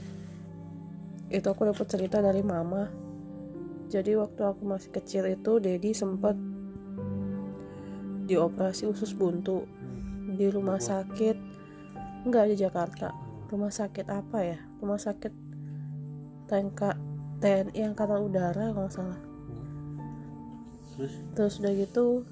itu 1.27 1.47
aku 1.47 1.67
dapat 1.67 1.87
cerita 1.87 2.23
dari 2.23 2.39
mama. 2.39 2.87
Jadi 3.87 4.15
waktu 4.19 4.41
aku 4.43 4.67
masih 4.67 4.91
kecil 4.91 5.23
itu 5.31 5.59
Dedi 5.63 5.95
sempat 5.95 6.35
dioperasi 8.27 8.87
usus 8.91 9.15
buntu 9.15 9.63
di 10.27 10.51
rumah 10.51 10.79
sakit 10.79 11.37
nggak 12.27 12.45
di 12.51 12.55
Jakarta. 12.59 13.15
Rumah 13.47 13.71
sakit 13.71 14.07
apa 14.11 14.39
ya? 14.43 14.59
Rumah 14.83 14.99
sakit 14.99 15.33
TNK 16.47 16.81
TNI 17.37 17.81
Angkatan 17.93 18.19
Udara 18.23 18.71
kalau 18.73 18.87
nggak 18.87 18.95
salah. 18.95 19.19
terus 20.97 21.13
terus 21.37 21.53
udah 21.61 21.73
gitu 21.77 22.25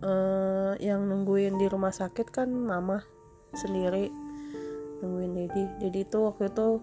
eh, 0.00 0.72
yang 0.80 1.04
nungguin 1.04 1.60
di 1.60 1.68
rumah 1.68 1.92
sakit 1.92 2.32
kan 2.32 2.48
mama 2.48 3.04
sendiri 3.52 4.08
nungguin 5.04 5.36
Dedi 5.36 5.64
jadi 5.84 5.98
itu 6.00 6.18
waktu 6.24 6.48
itu 6.48 6.80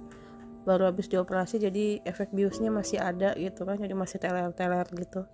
baru 0.63 0.87
habis 0.87 1.11
dioperasi 1.11 1.59
jadi 1.59 1.99
efek 2.07 2.31
biusnya 2.31 2.71
masih 2.71 2.99
ada 3.03 3.35
gitu 3.35 3.67
kan 3.67 3.75
jadi 3.75 3.91
masih 3.91 4.17
teler-teler 4.19 4.87
gitu. 4.95 5.27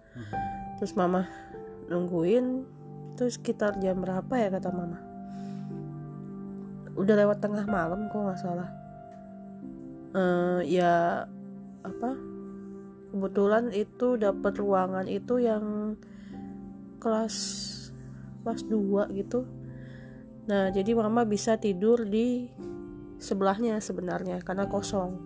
Terus 0.82 0.94
mama 0.98 1.30
nungguin 1.90 2.66
terus 3.14 3.38
sekitar 3.38 3.78
jam 3.78 4.02
berapa 4.02 4.34
ya 4.38 4.50
kata 4.50 4.70
mama? 4.74 4.98
Udah 6.98 7.16
lewat 7.16 7.40
tengah 7.40 7.66
malam 7.70 8.10
kok 8.10 8.20
nggak 8.20 8.42
salah. 8.42 8.70
Eh, 10.18 10.62
ya 10.74 11.24
apa? 11.86 12.12
Kebetulan 13.10 13.74
itu 13.74 14.18
dapat 14.18 14.54
ruangan 14.58 15.06
itu 15.06 15.42
yang 15.42 15.98
kelas 17.02 17.36
kelas 18.42 18.62
2 18.66 19.14
gitu. 19.14 19.46
Nah 20.50 20.74
jadi 20.74 20.98
mama 20.98 21.22
bisa 21.26 21.58
tidur 21.62 22.06
di 22.06 22.50
sebelahnya 23.20 23.78
sebenarnya 23.84 24.40
karena 24.42 24.66
kosong. 24.66 25.20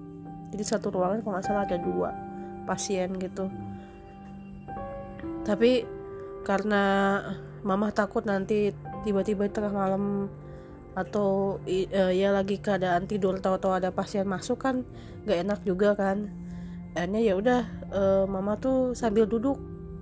Jadi 0.50 0.64
satu 0.66 0.90
ruangan 0.90 1.22
kalau 1.22 1.34
nggak 1.38 1.46
salah 1.46 1.64
ada 1.66 1.78
dua 1.78 2.10
pasien 2.66 3.14
gitu. 3.22 3.48
Tapi 5.46 5.86
karena 6.44 6.84
mama 7.64 7.94
takut 7.96 8.26
nanti 8.28 8.76
tiba-tiba 9.08 9.48
tengah 9.48 9.72
malam 9.72 10.28
atau 10.94 11.58
uh, 11.66 12.14
ya 12.14 12.30
lagi 12.30 12.62
keadaan 12.62 13.10
tidur 13.10 13.42
tahu-tahu 13.42 13.74
ada 13.82 13.90
pasien 13.90 14.30
masuk 14.30 14.62
kan 14.62 14.86
gak 15.26 15.42
enak 15.46 15.60
juga 15.66 15.98
kan. 15.98 16.30
Akhirnya 16.94 17.22
ya 17.26 17.34
udah 17.34 17.62
uh, 17.90 18.26
mama 18.30 18.58
tuh 18.62 18.94
sambil 18.94 19.26
duduk 19.26 19.58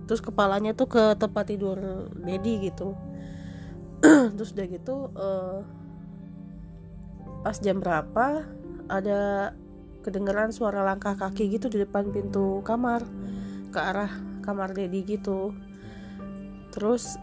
terus 0.10 0.20
kepalanya 0.20 0.76
tuh 0.76 0.92
ke 0.92 1.16
tempat 1.16 1.48
tidur 1.48 1.80
Dedi 2.20 2.68
gitu. 2.68 3.00
Terus 4.36 4.52
udah 4.52 4.68
gitu 4.68 4.96
uh, 5.16 5.62
pas 7.42 7.58
jam 7.58 7.82
berapa 7.82 8.46
ada 8.86 9.52
kedengeran 10.06 10.54
suara 10.54 10.82
langkah 10.86 11.14
kaki 11.18 11.58
gitu 11.58 11.70
di 11.70 11.82
depan 11.82 12.10
pintu 12.10 12.62
kamar 12.66 13.06
ke 13.70 13.80
arah 13.80 14.12
kamar 14.42 14.74
Dedi 14.74 15.06
gitu. 15.06 15.54
Terus 16.74 17.18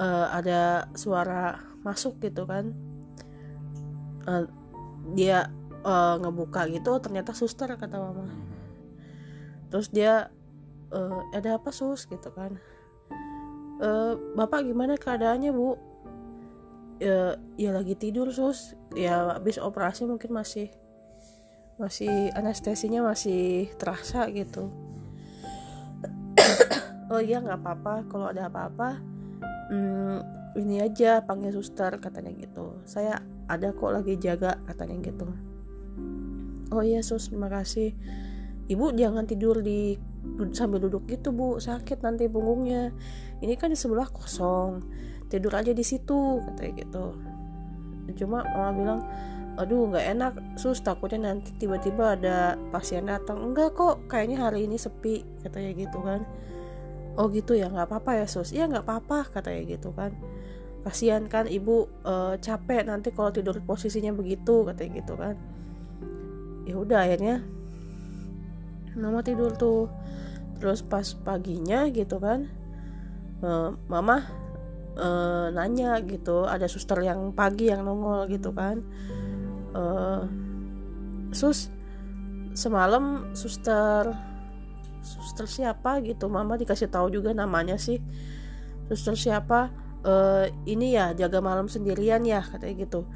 uh, 0.00 0.28
ada 0.32 0.88
suara 0.96 1.60
masuk 1.84 2.20
gitu 2.20 2.44
kan. 2.48 2.72
Uh, 4.28 4.44
dia 5.16 5.48
uh, 5.84 6.20
ngebuka 6.20 6.68
gitu 6.68 6.96
ternyata 7.00 7.32
suster 7.32 7.68
kata 7.68 7.96
mama. 7.96 8.28
Terus 9.68 9.88
dia 9.92 10.32
uh, 10.92 11.20
ada 11.32 11.60
apa 11.60 11.72
sus? 11.72 12.08
gitu 12.08 12.28
kan. 12.32 12.56
Uh, 13.78 14.18
bapak 14.34 14.66
gimana 14.66 14.98
keadaannya 14.98 15.54
bu 15.54 15.78
ya, 16.98 17.38
ya 17.58 17.70
lagi 17.72 17.94
tidur 17.94 18.30
sus. 18.30 18.74
Ya 18.94 19.38
habis 19.38 19.58
operasi 19.58 20.04
mungkin 20.06 20.34
masih 20.34 20.70
masih 21.78 22.34
anestesinya 22.34 23.06
masih 23.06 23.70
terasa 23.78 24.26
gitu. 24.30 24.70
Oh 27.08 27.24
iya 27.24 27.40
nggak 27.40 27.64
apa-apa. 27.64 28.04
Kalau 28.04 28.28
ada 28.28 28.52
apa-apa 28.52 29.00
hmm, 29.72 30.18
ini 30.60 30.84
aja 30.84 31.24
panggil 31.24 31.56
suster 31.56 31.96
katanya 31.96 32.36
gitu. 32.36 32.84
Saya 32.84 33.24
ada 33.48 33.72
kok 33.72 33.96
lagi 33.96 34.20
jaga 34.20 34.60
katanya 34.68 35.00
gitu. 35.00 35.24
Oh 36.68 36.84
iya 36.84 37.00
sus 37.00 37.32
terima 37.32 37.48
kasih. 37.48 37.96
Ibu 38.68 38.92
jangan 38.92 39.24
tidur 39.24 39.64
di 39.64 39.96
sambil 40.52 40.84
duduk 40.84 41.08
gitu 41.08 41.32
bu. 41.32 41.56
Sakit 41.56 42.04
nanti 42.04 42.28
punggungnya. 42.28 42.92
Ini 43.40 43.56
kan 43.56 43.72
di 43.72 43.78
sebelah 43.80 44.12
kosong 44.12 44.84
tidur 45.28 45.52
aja 45.54 45.72
di 45.72 45.84
situ 45.84 46.40
katanya 46.44 46.72
gitu. 46.84 47.04
Cuma 48.16 48.44
mama 48.44 48.72
bilang 48.72 49.00
aduh 49.58 49.90
nggak 49.90 50.06
enak 50.14 50.32
sus 50.54 50.78
takutnya 50.80 51.34
nanti 51.34 51.50
tiba-tiba 51.58 52.16
ada 52.16 52.56
pasien 52.72 53.04
datang. 53.06 53.42
Enggak 53.42 53.76
kok 53.76 54.08
kayaknya 54.08 54.48
hari 54.48 54.64
ini 54.64 54.80
sepi 54.80 55.22
katanya 55.44 55.70
gitu 55.76 55.98
kan. 56.00 56.24
Oh 57.18 57.26
gitu 57.28 57.58
ya 57.58 57.68
nggak 57.68 57.90
apa-apa 57.90 58.24
ya 58.24 58.26
sus. 58.30 58.54
Iya 58.54 58.70
nggak 58.70 58.86
apa-apa 58.86 59.28
katanya 59.34 59.62
gitu 59.68 59.92
kan. 59.92 60.16
Kasihan 60.86 61.26
kan 61.28 61.44
ibu 61.50 61.90
uh, 62.06 62.38
capek 62.40 62.86
nanti 62.86 63.12
kalau 63.12 63.34
tidur 63.34 63.58
posisinya 63.60 64.14
begitu 64.14 64.64
katanya 64.64 64.90
gitu 65.04 65.14
kan. 65.18 65.34
Ya 66.64 66.74
udah 66.78 67.04
akhirnya 67.04 67.44
mama 68.96 69.20
tidur 69.20 69.52
tuh. 69.58 69.90
Terus 70.58 70.82
pas 70.82 71.06
paginya 71.22 71.86
gitu 71.86 72.18
kan 72.18 72.50
uh, 73.42 73.74
mama 73.86 74.26
uh, 74.98 75.48
nanya 75.54 75.96
gitu. 76.04 76.44
Ada 76.44 76.66
suster 76.66 77.00
yang 77.00 77.32
pagi 77.32 77.70
yang 77.70 77.86
nongol 77.86 78.26
gitu 78.28 78.50
kan. 78.52 78.82
Uh, 79.72 80.26
sus 81.30 81.70
semalam 82.52 83.30
suster 83.32 84.12
suster 85.00 85.46
siapa 85.46 86.02
gitu. 86.02 86.26
Mama 86.26 86.58
dikasih 86.58 86.90
tahu 86.90 87.14
juga 87.14 87.32
namanya 87.32 87.78
sih. 87.78 88.02
Suster 88.90 89.14
siapa? 89.14 89.70
Uh, 90.02 90.46
ini 90.66 90.94
ya 90.94 91.10
jaga 91.14 91.42
malam 91.42 91.70
sendirian 91.70 92.22
ya 92.26 92.42
katanya 92.42 92.74
gitu. 92.86 93.06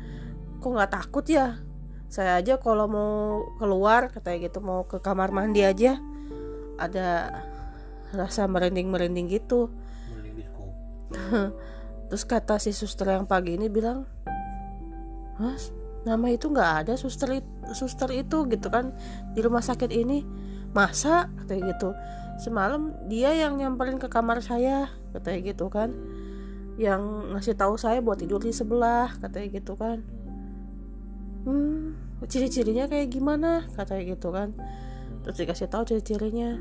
Kok 0.63 0.71
nggak 0.79 0.93
takut 0.95 1.27
ya? 1.27 1.59
Saya 2.13 2.39
aja 2.39 2.61
kalau 2.61 2.87
mau 2.87 3.13
keluar 3.57 4.13
katanya 4.13 4.51
gitu 4.51 4.59
mau 4.61 4.87
ke 4.87 5.03
kamar 5.03 5.35
mandi 5.35 5.67
aja. 5.67 5.99
Ada 6.79 7.39
rasa 8.13 8.45
merinding 8.45 8.93
merinding 8.93 9.27
gitu 9.33 9.73
terus 12.09 12.25
kata 12.29 12.61
si 12.61 12.77
suster 12.77 13.09
yang 13.09 13.25
pagi 13.25 13.57
ini 13.57 13.73
bilang 13.73 14.05
mas 15.41 15.73
nama 16.03 16.27
itu 16.35 16.51
nggak 16.51 16.73
ada 16.87 16.95
suster 16.99 17.41
suster 17.73 18.11
itu 18.11 18.45
gitu 18.51 18.69
kan 18.69 18.91
di 19.33 19.41
rumah 19.43 19.63
sakit 19.63 19.91
ini. 19.91 20.27
Masa? 20.73 21.29
katanya 21.37 21.77
gitu. 21.77 21.93
Semalam 22.41 22.97
dia 23.05 23.37
yang 23.37 23.61
nyamperin 23.61 24.01
ke 24.01 24.09
kamar 24.09 24.41
saya 24.41 24.89
katanya 25.13 25.53
gitu 25.53 25.69
kan. 25.69 25.93
Yang 26.81 27.03
ngasih 27.37 27.55
tahu 27.55 27.75
saya 27.77 28.01
buat 28.01 28.19
tidur 28.19 28.41
di 28.41 28.57
sebelah 28.57 29.13
katanya 29.21 29.49
gitu 29.53 29.77
kan. 29.77 30.01
Hmm 31.45 31.95
ciri-cirinya 32.23 32.87
kayak 32.87 33.11
gimana? 33.13 33.67
katanya 33.75 34.17
gitu 34.17 34.33
kan. 34.33 34.55
Terus 35.23 35.37
dikasih 35.39 35.69
tahu 35.71 35.83
ciri-cirinya. 35.87 36.59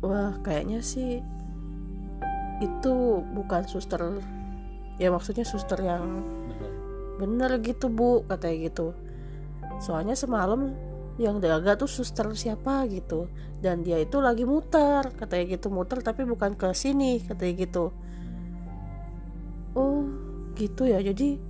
Wah 0.00 0.38
kayaknya 0.40 0.80
sih 0.80 1.20
itu 2.60 3.24
bukan 3.32 3.64
suster 3.64 4.20
ya 5.00 5.08
maksudnya 5.08 5.48
suster 5.48 5.80
yang 5.80 6.20
bener 7.16 7.60
gitu 7.64 7.88
bu 7.88 8.24
katanya 8.28 8.56
gitu. 8.68 8.86
Soalnya 9.80 10.12
semalam 10.12 10.76
yang 11.20 11.40
jaga 11.40 11.76
tuh 11.76 11.88
suster 11.88 12.28
siapa 12.36 12.84
gitu. 12.88 13.28
Dan 13.60 13.84
dia 13.84 14.00
itu 14.00 14.20
lagi 14.20 14.44
muter 14.48 15.12
katanya 15.16 15.56
gitu 15.56 15.68
muter 15.72 16.00
tapi 16.00 16.24
bukan 16.28 16.56
ke 16.56 16.72
sini 16.76 17.20
katanya 17.24 17.54
gitu. 17.64 17.84
Oh 19.76 20.04
gitu 20.56 20.84
ya 20.84 21.00
jadi 21.00 21.40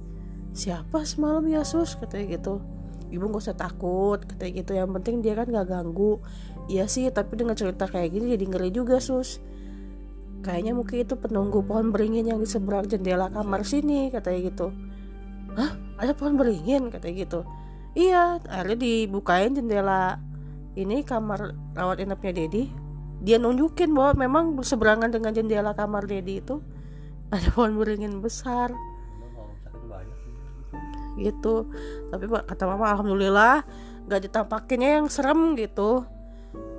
siapa 0.54 1.02
semalam 1.02 1.42
ya 1.46 1.62
sus? 1.66 1.94
Katanya 1.98 2.38
gitu. 2.38 2.62
Ibu 3.10 3.26
gak 3.34 3.42
usah 3.42 3.58
takut 3.58 4.22
katanya 4.22 4.52
gitu. 4.62 4.70
Yang 4.78 4.90
penting 4.98 5.14
dia 5.22 5.34
kan 5.38 5.46
gak 5.50 5.66
ganggu. 5.70 6.22
Iya 6.70 6.86
sih 6.86 7.06
tapi 7.10 7.34
dengan 7.34 7.58
cerita 7.58 7.90
kayak 7.90 8.14
gini 8.14 8.38
jadi 8.38 8.44
ngeri 8.46 8.70
juga 8.70 9.02
sus 9.02 9.42
kayaknya 10.40 10.72
mungkin 10.72 11.04
itu 11.04 11.14
penunggu 11.16 11.60
pohon 11.64 11.92
beringin 11.92 12.28
yang 12.32 12.40
di 12.40 12.48
seberang 12.48 12.88
jendela 12.88 13.28
kamar 13.28 13.64
sini 13.64 14.08
katanya 14.08 14.40
gitu. 14.52 14.68
Hah? 15.56 15.72
Ada 16.00 16.12
pohon 16.16 16.40
beringin? 16.40 16.88
Katanya 16.88 17.14
gitu. 17.24 17.40
Iya 17.92 18.38
akhirnya 18.46 18.78
dibukain 18.78 19.52
jendela 19.52 20.16
ini 20.78 21.02
kamar 21.02 21.52
rawat 21.74 22.00
inapnya 22.00 22.32
Dedi 22.32 22.70
dia 23.20 23.36
nunjukin 23.36 23.92
bahwa 23.92 24.16
memang 24.16 24.56
berseberangan 24.56 25.12
dengan 25.12 25.36
jendela 25.36 25.76
kamar 25.76 26.08
Dedi 26.08 26.40
itu 26.40 26.64
ada 27.28 27.48
pohon 27.52 27.76
beringin 27.76 28.24
besar. 28.24 28.72
Gitu. 31.20 31.68
Tapi 32.08 32.24
kata 32.26 32.64
mama 32.64 32.96
alhamdulillah 32.96 33.62
gak 34.08 34.24
ditampakinnya 34.24 35.02
yang 35.02 35.06
serem 35.12 35.52
gitu. 35.60 36.08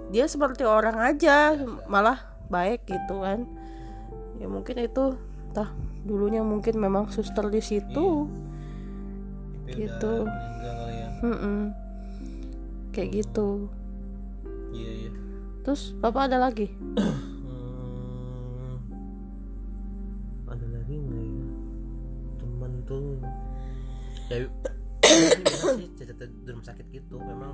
Dia 0.10 0.26
seperti 0.26 0.66
orang 0.66 0.98
aja 0.98 1.56
malah 1.86 2.31
baik 2.52 2.84
gitu 2.86 3.24
kan. 3.24 3.48
Ya 4.38 4.52
mungkin 4.52 4.76
itu 4.84 5.16
tah 5.56 5.72
dulunya 6.04 6.44
mungkin 6.44 6.76
memang 6.76 7.08
suster 7.08 7.48
di 7.48 7.64
situ. 7.64 8.28
Iya. 9.72 9.88
gitu. 9.88 10.28
mm 11.24 11.38
-mm. 11.38 11.60
kayak 12.92 13.24
gitu. 13.24 13.72
Iya 14.76 14.92
iya. 15.08 15.12
Terus 15.64 15.96
bapak 15.96 16.28
ada 16.28 16.38
lagi? 16.50 16.68
Hmm, 16.98 18.76
ada 20.50 20.66
lagi 20.76 20.96
nggak 20.98 21.24
ya? 21.24 21.46
Teman 22.42 22.72
tuh. 22.84 23.16
Ya 24.28 24.44
sih 25.80 25.88
cerita 25.96 26.24
di 26.26 26.50
rumah 26.52 26.66
sakit 26.68 26.86
gitu. 26.92 27.16
Memang 27.22 27.54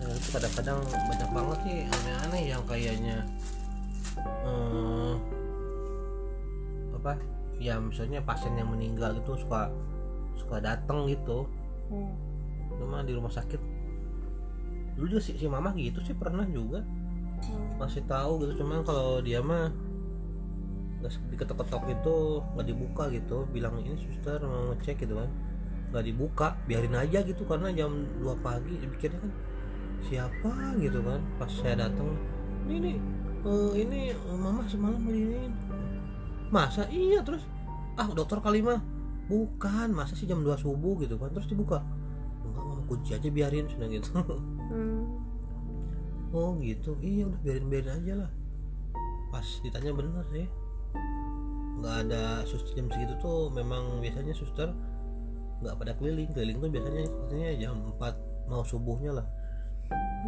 itu 0.00 0.28
kadang-kadang 0.32 0.78
banyak 0.86 1.30
banget 1.32 1.58
sih 1.66 1.78
aneh-aneh 1.88 2.42
yang 2.52 2.62
kayaknya 2.68 3.16
hmm, 4.22 5.12
apa? 7.00 7.12
Ya 7.56 7.80
misalnya 7.80 8.20
pasien 8.20 8.52
yang 8.56 8.68
meninggal 8.68 9.16
gitu 9.16 9.36
suka 9.40 9.72
suka 10.36 10.60
datang 10.60 11.08
gitu. 11.08 11.48
Hmm. 11.88 12.12
Cuma 12.76 13.00
di 13.02 13.16
rumah 13.16 13.32
sakit 13.32 13.60
dulu 14.96 15.12
juga 15.12 15.22
si, 15.28 15.36
si 15.36 15.44
mama 15.44 15.76
gitu 15.76 16.00
sih 16.04 16.16
pernah 16.16 16.44
juga. 16.48 16.84
Hmm. 17.36 17.76
masih 17.76 18.00
tahu 18.08 18.40
gitu 18.40 18.64
cuman 18.64 18.80
kalau 18.80 19.20
dia 19.20 19.44
mah 19.44 19.68
diketok-ketok 21.04 21.84
itu 21.92 22.16
nggak 22.56 22.66
dibuka 22.66 23.04
gitu. 23.12 23.44
Bilang 23.52 23.76
ini 23.84 23.96
suster 24.00 24.40
mau 24.42 24.72
ngecek 24.72 25.04
gitu 25.04 25.20
kan. 25.20 25.30
Nggak 25.92 26.04
dibuka 26.08 26.48
biarin 26.64 26.96
aja 26.96 27.20
gitu. 27.22 27.44
Karena 27.44 27.70
jam 27.76 28.08
2 28.24 28.40
pagi 28.40 28.80
pikirnya 28.80 29.20
kan 29.20 29.32
siapa? 30.08 30.50
gitu 30.80 31.04
kan. 31.04 31.20
Pas 31.36 31.52
saya 31.52 31.86
datang 31.86 32.16
ini 32.66 32.76
nih 32.82 32.96
eh, 33.46 33.72
ini 33.86 34.00
eh, 34.10 34.38
mama 34.38 34.66
semalam 34.66 34.98
begini 35.00 35.48
masa? 36.50 36.86
Iya 36.90 37.22
terus? 37.22 37.42
Ah 37.98 38.10
dokter 38.10 38.38
kali 38.42 38.62
mah. 38.62 38.82
Bukan 39.26 39.90
masa 39.90 40.14
sih 40.14 40.26
jam 40.26 40.42
2 40.42 40.54
subuh 40.58 40.98
gitu 41.02 41.18
kan? 41.18 41.30
Terus 41.34 41.50
dibuka. 41.50 41.82
Enggak 42.46 42.62
mama 42.62 42.82
kunci 42.86 43.10
aja 43.14 43.28
biarin 43.30 43.66
sudah 43.70 43.88
gitu. 43.90 44.10
Hmm. 44.66 45.02
oh 46.34 46.58
gitu. 46.58 46.98
Iya 46.98 47.30
udah 47.30 47.40
biarin 47.42 47.66
biarin 47.70 47.92
aja 48.02 48.12
lah. 48.26 48.30
Pas 49.30 49.46
ditanya 49.62 49.94
bener 49.94 50.26
sih. 50.34 50.46
Nggak 51.82 51.96
ada 52.08 52.22
suster 52.46 52.72
jam 52.78 52.90
segitu 52.90 53.14
tuh 53.22 53.50
memang 53.54 54.02
biasanya 54.02 54.34
suster 54.34 54.70
nggak 55.62 55.74
pada 55.78 55.92
keliling. 55.98 56.30
Keliling 56.34 56.58
tuh 56.62 56.70
biasanya 56.70 57.02
katanya 57.06 57.48
jam 57.58 57.74
4 57.98 58.50
mau 58.50 58.62
subuhnya 58.62 59.22
lah 59.22 59.26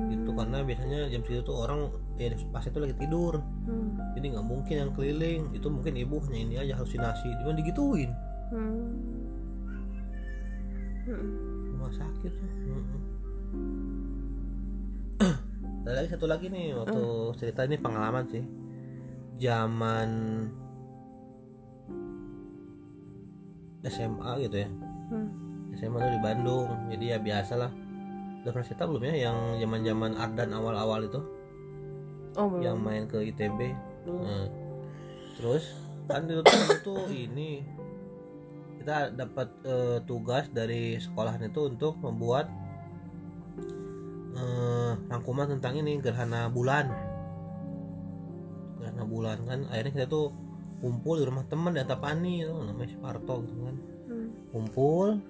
gitu 0.07 0.31
karena 0.31 0.63
biasanya 0.63 1.11
jam 1.11 1.21
segitu 1.21 1.43
tuh 1.45 1.59
orang 1.59 1.91
ya 2.15 2.31
pas 2.49 2.63
itu 2.63 2.79
lagi 2.79 2.95
tidur 2.95 3.43
Hmm. 3.67 3.99
jadi 4.15 4.27
nggak 4.33 4.47
mungkin 4.47 4.75
yang 4.79 4.91
keliling 4.93 5.43
itu 5.53 5.67
mungkin 5.67 5.93
ibu 5.95 6.17
hanya 6.25 6.39
ini 6.39 6.55
aja 6.57 6.75
halusinasi 6.75 7.29
cuma 7.43 7.53
digituin 7.53 8.11
Hmm. 8.49 8.95
Hmm. 11.05 11.29
rumah 11.75 11.91
sakit 11.91 12.33
Mm-mm. 12.33 13.01
ada 15.83 15.93
lagi 15.99 16.09
satu 16.11 16.27
lagi 16.27 16.47
nih 16.47 16.73
waktu 16.75 17.03
cerita 17.35 17.65
ini 17.65 17.77
pengalaman 17.77 18.25
sih 18.29 18.45
zaman 19.39 20.11
SMA 23.85 24.31
gitu 24.43 24.57
ya 24.59 24.69
Hmm. 25.09 25.29
SMA 25.73 25.97
tuh 25.97 26.13
di 26.13 26.21
Bandung 26.21 26.69
jadi 26.89 27.05
ya 27.15 27.19
biasa 27.19 27.55
lah 27.57 27.73
udah 28.43 28.51
pernah 28.55 28.67
cerita 28.67 28.85
belum 28.87 29.03
ya 29.03 29.15
yang 29.29 29.37
zaman 29.59 29.81
zaman 29.83 30.13
Ardan 30.15 30.51
awal-awal 30.55 31.01
itu? 31.07 31.21
Oh 32.39 32.47
belum. 32.47 32.63
Yang 32.63 32.77
main 32.79 33.05
ke 33.11 33.19
ITB 33.35 33.61
Belum. 34.09 34.23
Nah, 34.25 34.47
terus 35.37 35.65
kan 36.09 36.25
itu 36.25 36.41
tuh, 36.81 37.05
ini 37.29 37.61
kita 38.81 39.13
dapat 39.13 39.49
eh, 39.69 39.99
tugas 40.09 40.49
dari 40.49 40.97
sekolahan 40.97 41.45
itu 41.45 41.69
untuk 41.69 42.01
membuat 42.01 42.49
eh, 44.33 44.93
rangkuman 45.13 45.53
tentang 45.59 45.77
ini 45.83 46.01
gerhana 46.01 46.49
bulan. 46.49 46.89
Gerhana 48.81 49.05
bulan 49.05 49.39
kan? 49.45 49.61
Akhirnya 49.69 49.93
kita 49.93 50.07
tuh 50.09 50.33
kumpul 50.79 51.21
di 51.21 51.27
rumah 51.27 51.45
teman 51.51 51.75
di 51.75 51.83
Antapani 51.83 52.47
itu 52.47 52.55
namanya 52.55 52.91
Sparto 52.95 53.45
gitu 53.45 53.61
kan. 53.67 53.77
Hmm. 54.09 54.29
kumpul. 54.49 55.21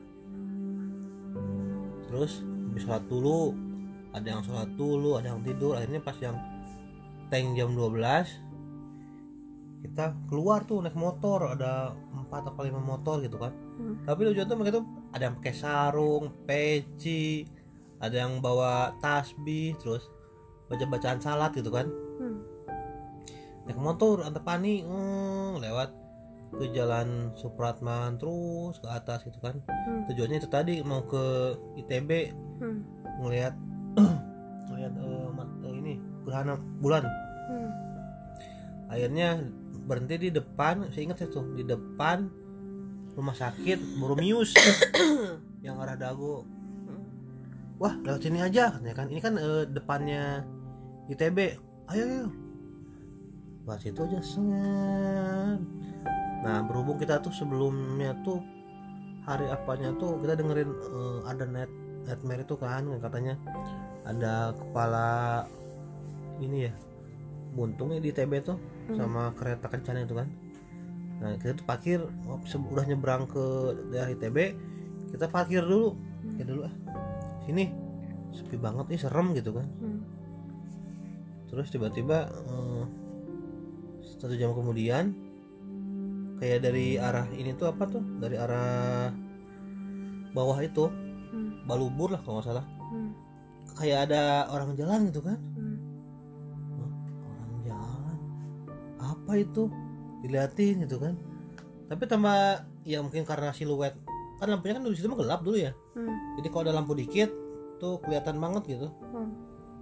Terus 2.09 2.47
sholat 2.76 3.04
dulu 3.08 3.56
ada 4.12 4.26
yang 4.26 4.42
sholat 4.44 4.68
dulu 4.76 5.16
ada 5.16 5.32
yang 5.32 5.40
tidur. 5.40 5.78
Akhirnya 5.78 6.00
pas 6.04 6.16
yang 6.20 6.37
tank 7.32 7.56
jam 7.56 7.72
12 7.72 7.96
kita 9.78 10.10
keluar 10.26 10.66
tuh 10.66 10.82
naik 10.84 10.98
motor. 10.98 11.54
Ada 11.54 11.96
empat 12.12 12.52
atau 12.52 12.62
lima 12.66 12.82
motor 12.82 13.22
gitu 13.25 13.38
kan. 13.40 13.52
Hmm. 13.78 13.94
tapi 14.02 14.26
lucu 14.26 14.42
tuh 14.42 14.58
mereka 14.58 14.82
tuh 14.82 14.87
ada 15.14 15.30
yang 15.30 15.38
pakai 15.38 15.54
sarung 15.54 16.34
peci 16.42 17.46
ada 18.02 18.26
yang 18.26 18.42
bawa 18.42 18.98
tasbih 18.98 19.78
terus 19.78 20.10
baca 20.66 20.82
bacaan 20.82 21.22
salat 21.22 21.54
gitu 21.54 21.70
kan. 21.70 21.87
Hmm. 22.18 22.42
naik 23.70 23.78
motor 23.78 24.26
antar 24.26 24.42
pani 24.42 24.82
hmm, 24.82 25.62
lewat 25.62 25.94
ke 26.49 26.64
jalan 26.73 27.31
Supratman 27.37 28.17
terus 28.17 28.81
ke 28.81 28.88
atas 28.88 29.23
gitu 29.25 29.37
kan 29.38 29.61
Hmm. 29.68 30.09
tujuannya 30.09 30.38
itu 30.40 30.49
tadi 30.49 30.75
mau 30.81 31.05
ke 31.05 31.55
ITB 31.77 32.11
Hmm. 32.61 32.81
ngelihat 33.20 33.55
ngelihat 34.72 34.92
eh, 34.96 35.29
mat- 35.33 35.59
eh, 35.64 35.75
ini 35.77 35.92
gerhana 36.25 36.57
bulan 36.81 37.05
Hmm. 37.49 37.70
akhirnya 38.88 39.44
berhenti 39.85 40.16
di 40.18 40.31
depan 40.33 40.88
saya 40.92 41.03
ingat 41.09 41.25
itu 41.25 41.40
di 41.57 41.64
depan 41.64 42.29
rumah 43.12 43.37
sakit 43.37 44.01
Boromius 44.01 44.53
yang 45.64 45.81
arah 45.81 45.96
Dago 45.96 46.44
wah 47.79 47.94
lewat 48.03 48.20
sini 48.20 48.42
aja 48.42 48.75
katanya 48.75 48.94
kan 48.96 49.07
ini 49.09 49.20
kan 49.20 49.35
eh, 49.37 49.64
depannya 49.68 50.42
ITB 51.09 51.38
ayo 51.88 52.03
ayo 52.05 52.27
lewat 53.64 53.81
situ 53.81 54.01
aja 54.01 54.20
set. 54.20 55.61
Nah 56.38 56.62
berhubung 56.62 56.98
kita 56.98 57.18
tuh 57.18 57.35
sebelumnya 57.35 58.14
tuh 58.22 58.38
hari 59.27 59.51
apanya 59.51 59.92
tuh 59.98 60.16
kita 60.22 60.38
dengerin 60.38 60.70
eh, 60.70 61.18
ada 61.29 61.44
net 61.44 61.70
nightmare 62.09 62.42
itu 62.46 62.57
kan 62.57 62.83
katanya 63.05 63.35
ada 64.09 64.57
kepala 64.57 65.44
ini 66.40 66.70
ya 66.70 66.72
buntungnya 67.53 68.01
di 68.01 68.11
TB 68.14 68.33
tuh 68.40 68.57
sama 68.96 69.37
kereta 69.37 69.68
kencana 69.68 70.07
itu 70.07 70.16
kan. 70.16 70.29
Nah 71.20 71.37
kita 71.37 71.61
tuh 71.61 71.66
parkir 71.66 72.01
udah 72.72 72.85
nyebrang 72.88 73.29
ke 73.29 73.44
daerah 73.92 74.09
ITB 74.14 74.38
kita 75.12 75.29
parkir 75.29 75.61
dulu. 75.61 75.92
Ya 76.40 76.44
dulu 76.48 76.64
ah 76.64 76.74
sini. 77.44 77.68
Sepi 78.33 78.57
banget 78.57 78.87
nih 78.88 79.01
serem 79.01 79.37
gitu 79.37 79.53
kan. 79.53 79.68
Hmm. 79.83 80.01
terus 81.48 81.72
tiba-tiba 81.72 82.29
eh, 82.29 82.85
satu 84.20 84.37
jam 84.37 84.53
kemudian 84.53 85.16
kayak 86.38 86.59
dari 86.62 86.96
arah 86.96 87.27
ini 87.35 87.53
tuh 87.55 87.70
apa 87.70 87.85
tuh? 87.90 88.03
Dari 88.22 88.37
arah 88.38 89.11
bawah 90.33 90.59
itu. 90.62 90.87
Hmm. 91.29 91.61
balubur 91.68 92.09
lah 92.09 92.24
kalau 92.24 92.40
nggak 92.40 92.48
salah. 92.48 92.66
Hmm. 92.88 93.12
kayak 93.77 94.09
ada 94.09 94.48
orang 94.48 94.72
jalan 94.81 95.12
gitu 95.12 95.20
kan? 95.20 95.37
Hmm. 95.37 95.77
Orang 97.29 97.61
jalan? 97.68 98.16
Apa 98.96 99.33
itu? 99.37 99.68
Diliatin 100.24 100.88
gitu 100.88 100.96
kan? 100.96 101.20
Tapi 101.92 102.03
tambah 102.09 102.64
ya 102.88 103.05
mungkin 103.05 103.29
karena 103.29 103.53
siluet. 103.53 103.92
Kan 104.40 104.48
lampunya 104.48 104.81
kan 104.81 104.88
dulu 104.88 104.94
situ 104.96 105.11
mah 105.12 105.20
gelap 105.20 105.44
dulu 105.44 105.61
ya. 105.61 105.77
Hmm. 105.92 106.16
jadi 106.40 106.48
kalau 106.48 106.62
ada 106.70 106.74
lampu 106.81 106.96
dikit 106.96 107.29
tuh 107.77 108.01
kelihatan 108.07 108.40
banget 108.40 108.79
gitu. 108.79 108.88
Hmm. 109.12 109.31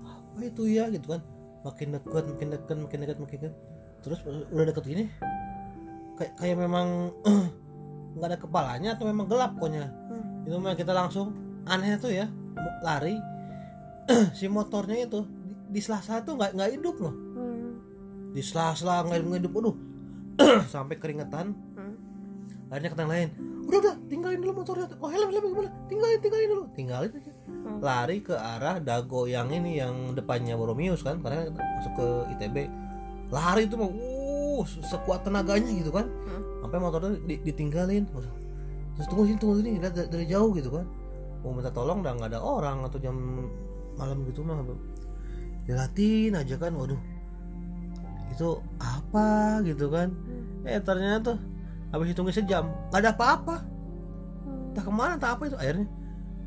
apa 0.02 0.38
itu 0.42 0.66
ya 0.66 0.90
gitu 0.90 1.14
kan? 1.14 1.22
Makin 1.62 1.94
deket 1.94 2.24
makin 2.26 2.48
deket 2.50 2.76
makin 2.76 2.98
deket 3.06 3.18
makin 3.22 3.38
deket. 3.38 3.54
Terus 4.02 4.18
udah 4.26 4.66
deket 4.66 4.82
gini 4.82 5.06
kayak 6.16 6.32
kayak 6.40 6.56
memang 6.56 7.12
nggak 8.16 8.28
ada 8.32 8.38
kepalanya 8.40 8.90
atau 8.96 9.04
memang 9.06 9.28
gelap 9.28 9.54
pokoknya. 9.60 9.92
Hmm. 9.92 10.48
itu 10.48 10.54
memang 10.56 10.78
kita 10.78 10.92
langsung 10.96 11.36
aneh 11.68 12.00
tuh 12.00 12.10
ya 12.10 12.26
lari. 12.82 13.16
Si 14.38 14.46
motornya 14.46 15.02
itu 15.02 15.26
di, 15.44 15.54
di 15.76 15.80
sela-sela 15.82 16.22
tuh 16.22 16.38
nggak 16.38 16.50
nggak 16.56 16.70
hidup 16.80 16.96
loh. 16.98 17.14
Hmm. 17.14 17.70
di 18.32 18.42
sela-sela 18.42 19.04
nggak 19.04 19.20
nggak 19.20 19.40
hidup. 19.44 19.52
Aduh 19.60 19.76
sampai 20.74 20.96
keringetan. 20.96 21.52
Hmm. 21.76 21.94
akhirnya 22.72 22.90
kata 22.96 23.00
yang 23.04 23.12
lain. 23.12 23.28
Udah 23.66 23.78
udah 23.82 23.94
tinggalin 24.08 24.38
dulu 24.40 24.52
motornya. 24.64 24.86
Oh 25.02 25.10
helm 25.12 25.28
helm 25.28 25.44
gimana? 25.52 25.70
Tinggalin 25.90 26.18
tinggalin 26.24 26.48
dulu. 26.48 26.64
Tinggalin 26.72 27.10
aja. 27.12 27.32
Hmm. 27.46 27.78
lari 27.82 28.22
ke 28.22 28.32
arah 28.32 28.78
dago 28.78 29.26
yang 29.26 29.50
ini 29.50 29.82
yang 29.82 30.16
depannya 30.16 30.56
Boromius 30.56 31.02
kan. 31.04 31.20
Karena 31.20 31.50
masuk 31.52 31.92
ke 31.98 32.08
ITB 32.38 32.56
lari 33.26 33.66
itu 33.66 33.74
mau 33.74 33.90
uh 34.62 34.68
sekuat 34.84 35.26
tenaganya 35.26 35.72
gitu 35.72 35.90
kan. 35.92 36.06
Hmm. 36.08 36.42
sampai 36.66 36.78
motornya 36.82 37.14
di- 37.22 37.42
ditinggalin. 37.46 38.04
Terus 38.96 39.06
tunggu 39.06 39.28
sini 39.28 39.38
tunggu 39.38 39.54
sini 39.62 39.78
lihat 39.78 39.94
dari, 39.94 40.08
dari 40.10 40.24
jauh 40.26 40.50
gitu 40.56 40.72
kan. 40.72 40.86
Mau 41.44 41.54
minta 41.54 41.70
tolong 41.70 42.02
udah 42.02 42.12
nggak 42.16 42.30
ada 42.32 42.40
orang 42.42 42.82
atau 42.88 42.98
jam 42.98 43.14
malam 43.94 44.24
gitu 44.26 44.42
mah. 44.42 44.58
Diliatin 45.68 46.34
aja 46.34 46.54
kan 46.58 46.72
waduh. 46.74 46.98
Itu 48.34 48.58
apa? 48.82 49.60
gitu 49.62 49.86
kan. 49.92 50.10
Eh 50.66 50.82
ternyata 50.82 51.38
habis 51.94 52.10
hitungnya 52.10 52.34
sejam 52.34 52.66
nggak 52.90 53.00
ada 53.04 53.10
apa-apa. 53.14 53.56
Hmm. 54.42 54.70
entah 54.74 54.84
ke 54.84 54.92
mana 54.92 55.12
entah 55.14 55.32
apa 55.38 55.42
itu 55.46 55.56
akhirnya 55.56 55.86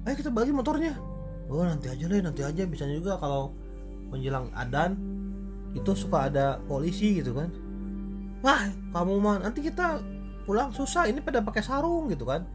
ayo 0.04 0.16
kita 0.20 0.30
bagi 0.34 0.52
motornya. 0.52 0.94
Oh 1.50 1.66
nanti 1.66 1.88
aja 1.88 2.06
deh 2.06 2.20
nanti 2.20 2.42
aja. 2.44 2.64
Bisa 2.68 2.84
juga 2.90 3.16
kalau 3.22 3.56
menjelang 4.10 4.50
adan 4.58 4.98
itu 5.78 5.92
suka 5.94 6.28
ada 6.30 6.58
polisi 6.66 7.22
gitu 7.22 7.38
kan 7.38 7.69
wah 8.40 8.62
kamu 8.96 9.14
mah 9.20 9.36
nanti 9.44 9.60
kita 9.66 10.00
pulang 10.48 10.74
susah 10.74 11.06
ini 11.06 11.22
pada 11.22 11.44
pakai 11.46 11.62
sarung 11.62 12.10
gitu 12.10 12.26
kan. 12.26 12.48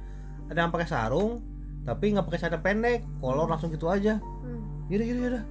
Ada 0.50 0.66
yang 0.66 0.72
pakai 0.74 0.88
sarung 0.88 1.40
tapi 1.84 2.16
nggak 2.16 2.24
pakai 2.24 2.40
celana 2.40 2.58
pendek 2.64 3.04
kolor 3.20 3.46
langsung 3.46 3.70
gitu 3.70 3.92
aja. 3.92 4.18
Hmm. 4.18 4.88
yaudah 4.88 5.06
yaudah 5.06 5.22
yaudah. 5.22 5.44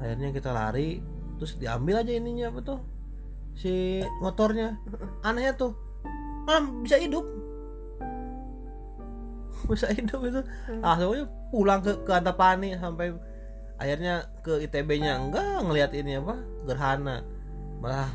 Akhirnya 0.00 0.28
kita 0.34 0.50
lari 0.50 1.00
terus 1.40 1.56
diambil 1.56 2.04
aja 2.04 2.12
ininya 2.12 2.52
apa 2.52 2.60
tuh 2.60 2.80
si 3.54 4.02
motornya. 4.20 4.76
Anehnya 5.22 5.54
tuh 5.54 5.72
malah 6.44 6.66
bisa 6.82 6.98
hidup. 6.98 7.24
Bisa 9.70 9.86
hidup 9.92 10.20
itu. 10.26 10.40
Langsung 10.82 11.14
aja 11.14 11.24
pulang 11.54 11.80
ke 11.80 11.92
ke 12.02 12.10
Antapani 12.10 12.74
sampai 12.74 13.14
akhirnya 13.80 14.28
ke 14.44 14.66
ITB-nya 14.66 15.16
enggak 15.16 15.62
ngelihat 15.62 15.92
ini 15.94 16.18
apa 16.18 16.34
gerhana. 16.66 17.22
Malah 17.80 18.08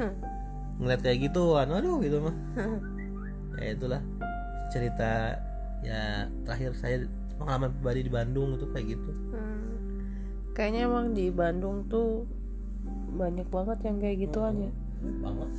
ngeliat 0.79 1.01
kayak 1.01 1.19
gituan 1.31 1.67
aduh 1.71 1.97
gitu 2.03 2.19
mah. 2.19 2.35
Ya 3.55 3.71
itulah 3.71 4.03
cerita 4.67 5.39
ya 5.79 6.27
terakhir 6.43 6.75
saya 6.75 7.07
pengalaman 7.39 7.71
pribadi 7.79 8.03
di 8.03 8.11
Bandung 8.11 8.59
itu 8.59 8.67
kayak 8.75 8.99
gitu. 8.99 9.11
Hmm. 9.31 9.63
kayaknya 10.55 10.87
emang 10.87 11.11
di 11.15 11.31
Bandung 11.31 11.87
tuh 11.87 12.27
banyak 13.15 13.47
banget 13.47 13.79
yang 13.87 13.97
kayak 14.03 14.17
gituan 14.27 14.55
ya. 14.59 14.71
Banget. 15.23 15.51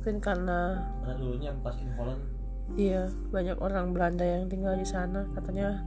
Mungkin 0.00 0.16
karena 0.24 0.60
karena 1.04 1.14
dulunya 1.20 1.50
pas 1.60 1.76
in 1.80 1.92
Holland 1.96 2.22
iya 2.72 3.12
banyak 3.28 3.58
orang 3.60 3.92
Belanda 3.92 4.24
yang 4.24 4.48
tinggal 4.48 4.76
di 4.76 4.88
sana. 4.88 5.28
Katanya 5.36 5.84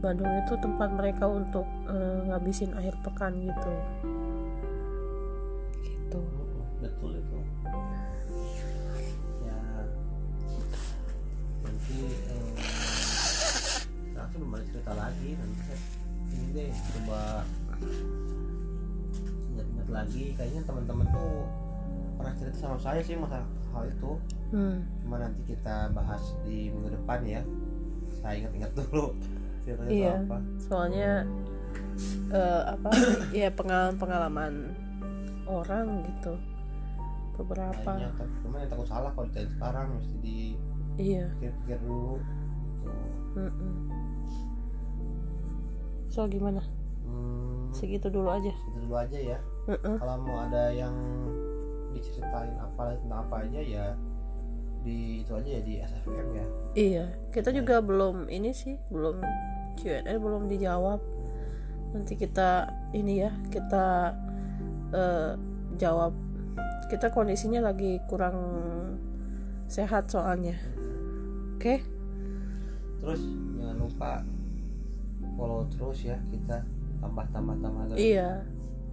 Bandung 0.00 0.28
itu 0.40 0.56
tempat 0.60 0.92
mereka 0.92 1.24
untuk 1.28 1.68
eh, 1.88 2.18
ngabisin 2.28 2.72
akhir 2.76 2.96
pekan 3.04 3.40
gitu. 3.40 3.72
Gitu. 5.84 6.20
Betul 6.80 7.20
itu 7.20 7.35
ya. 9.42 9.58
Nanti 11.62 11.98
eh, 12.26 12.54
kembali 14.36 14.64
cerita 14.68 14.92
lagi. 14.92 15.30
Nanti 15.34 15.60
saya 15.64 15.78
ini 16.26 16.46
deh 16.52 16.70
coba 16.70 17.20
ingat-ingat 19.52 19.88
lagi. 19.88 20.24
Kayaknya 20.36 20.62
teman-teman 20.64 21.06
tuh 21.08 21.44
pernah 22.16 22.32
cerita 22.36 22.56
sama 22.58 22.76
saya 22.76 23.00
sih 23.00 23.16
masalah 23.16 23.46
hal 23.72 23.84
itu. 23.88 24.12
Hmm. 24.46 24.78
cuma 25.02 25.18
nanti 25.18 25.42
kita 25.42 25.90
bahas 25.90 26.22
di 26.46 26.70
minggu 26.70 26.94
depan 26.94 27.20
ya. 27.26 27.42
Saya 28.22 28.46
ingat-ingat 28.46 28.72
dulu 28.78 29.10
ceritanya 29.66 29.90
Iya. 29.90 30.06
soal 30.06 30.22
apa. 30.22 30.38
Soalnya 30.62 31.10
eh, 32.30 32.62
apa 32.62 32.90
ya 33.34 33.48
pengalaman-pengalaman 33.50 34.52
orang 35.46 35.86
gitu 36.06 36.34
beberapa. 37.36 37.76
Kayaknya 37.76 38.10
tapi 38.16 38.34
cuma 38.42 38.56
yang 38.60 38.70
takut 38.72 38.88
salah 38.88 39.10
kalau 39.12 39.26
ditanya 39.28 39.50
sekarang 39.52 39.86
mesti 40.00 40.36
iya. 40.96 41.26
dipikir-pikir 41.36 41.78
dulu 41.84 42.14
Tuh. 42.86 43.40
mm-mm. 43.40 43.72
so 46.08 46.24
gimana? 46.26 46.62
Hmm, 47.06 47.70
segitu 47.70 48.08
dulu 48.08 48.32
aja. 48.32 48.52
Itu 48.52 48.78
dulu 48.88 48.96
aja 48.96 49.18
ya. 49.18 49.38
Mm-mm. 49.66 49.96
kalau 49.98 50.16
mau 50.22 50.46
ada 50.46 50.70
yang 50.70 50.94
diceritain 51.90 52.54
apa 52.60 52.94
tentang 53.00 53.24
apa 53.26 53.36
aja 53.48 53.60
ya 53.60 53.86
di 54.86 55.26
itu 55.26 55.32
aja 55.34 55.50
ya 55.58 55.62
di 55.66 55.74
SFM 55.82 56.28
ya. 56.32 56.46
Iya 56.76 57.04
kita 57.34 57.50
juga 57.50 57.82
belum 57.82 58.30
ini 58.30 58.54
sih 58.54 58.78
belum 58.88 59.18
Q&A 59.76 60.14
belum 60.16 60.46
dijawab. 60.46 61.02
Nanti 61.92 62.14
kita 62.14 62.70
ini 62.94 63.26
ya 63.26 63.34
kita 63.50 64.14
eh, 64.94 65.32
jawab 65.76 66.25
kita 66.86 67.10
kondisinya 67.10 67.60
lagi 67.62 67.98
kurang 68.06 68.36
sehat 69.66 70.10
soalnya. 70.10 70.54
Oke? 71.58 71.82
Terus 73.02 73.22
jangan 73.58 73.76
lupa 73.78 74.12
follow 75.36 75.66
terus 75.68 76.06
ya 76.06 76.16
kita 76.32 76.64
tambah 77.02 77.26
tambah 77.28 77.56
tambah 77.60 77.82
terus. 77.92 77.98
iya 78.00 78.40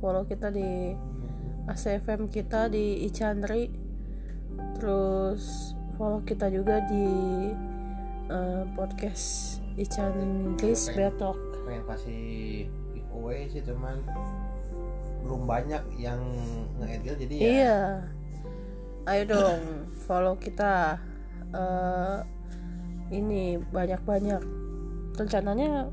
follow 0.04 0.28
kita 0.28 0.52
di 0.52 0.92
ACFM 1.70 2.28
kita 2.28 2.68
di 2.68 3.08
Ichandri. 3.08 3.72
Terus 4.76 5.74
follow 5.96 6.20
kita 6.26 6.52
juga 6.52 6.84
di 6.90 7.08
eh, 8.28 8.64
podcast 8.76 9.58
Ichandris 9.80 10.92
Betok 10.94 11.54
pengen 11.64 11.84
kasih 11.88 12.24
giveaway 12.92 13.48
sih 13.48 13.64
cuman 13.64 14.04
belum 15.24 15.48
banyak 15.48 15.84
yang 15.96 16.20
nge-edit 16.84 17.16
jadi 17.24 17.36
ya 17.36 17.48
iya. 17.48 17.80
Ayo 19.04 19.36
dong 19.36 19.60
follow 20.08 20.40
kita. 20.40 20.96
Eh, 21.52 22.18
ini 23.12 23.60
banyak-banyak. 23.60 24.42
Rencananya 25.20 25.92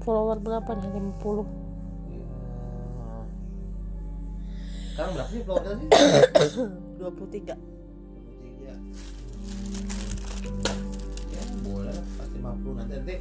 follower 0.00 0.40
berapa 0.40 0.70
nih? 0.80 1.12
50 1.20 1.44
ya. 2.08 2.24
sekarang 4.96 5.12
berapa 5.12 5.28
sih 5.28 5.42
follower 5.44 5.74
sih? 5.76 5.88
23 7.04 7.36
tiga. 7.36 7.54
ya 11.36 11.42
boleh 11.60 11.96
pas 12.16 12.28
50 12.32 12.78
nanti 12.80 12.92
nanti 12.96 13.16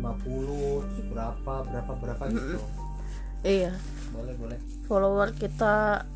50 0.00 0.88
terus 0.88 1.06
berapa 1.12 1.54
berapa 1.68 1.92
berapa 1.92 2.22
gitu. 2.32 2.58
Iya 3.44 3.72
boleh 4.14 4.34
boleh. 4.36 4.58
Follower 4.86 5.30
kita 5.34 6.06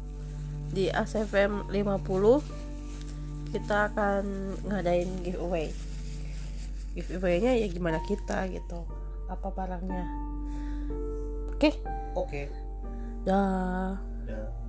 di 0.74 0.90
ACFM 0.90 1.70
50 1.70 3.54
kita 3.54 3.94
akan 3.94 4.24
ngadain 4.66 5.10
giveaway. 5.22 5.70
Giveaway-nya 6.98 7.54
ya 7.54 7.66
gimana 7.70 8.02
kita 8.02 8.50
gitu 8.50 8.82
apa 9.30 9.48
barangnya. 9.54 10.06
Oke? 11.54 11.70
Oke. 12.18 12.50
Dah. 13.22 13.94
Dah. 14.26 14.63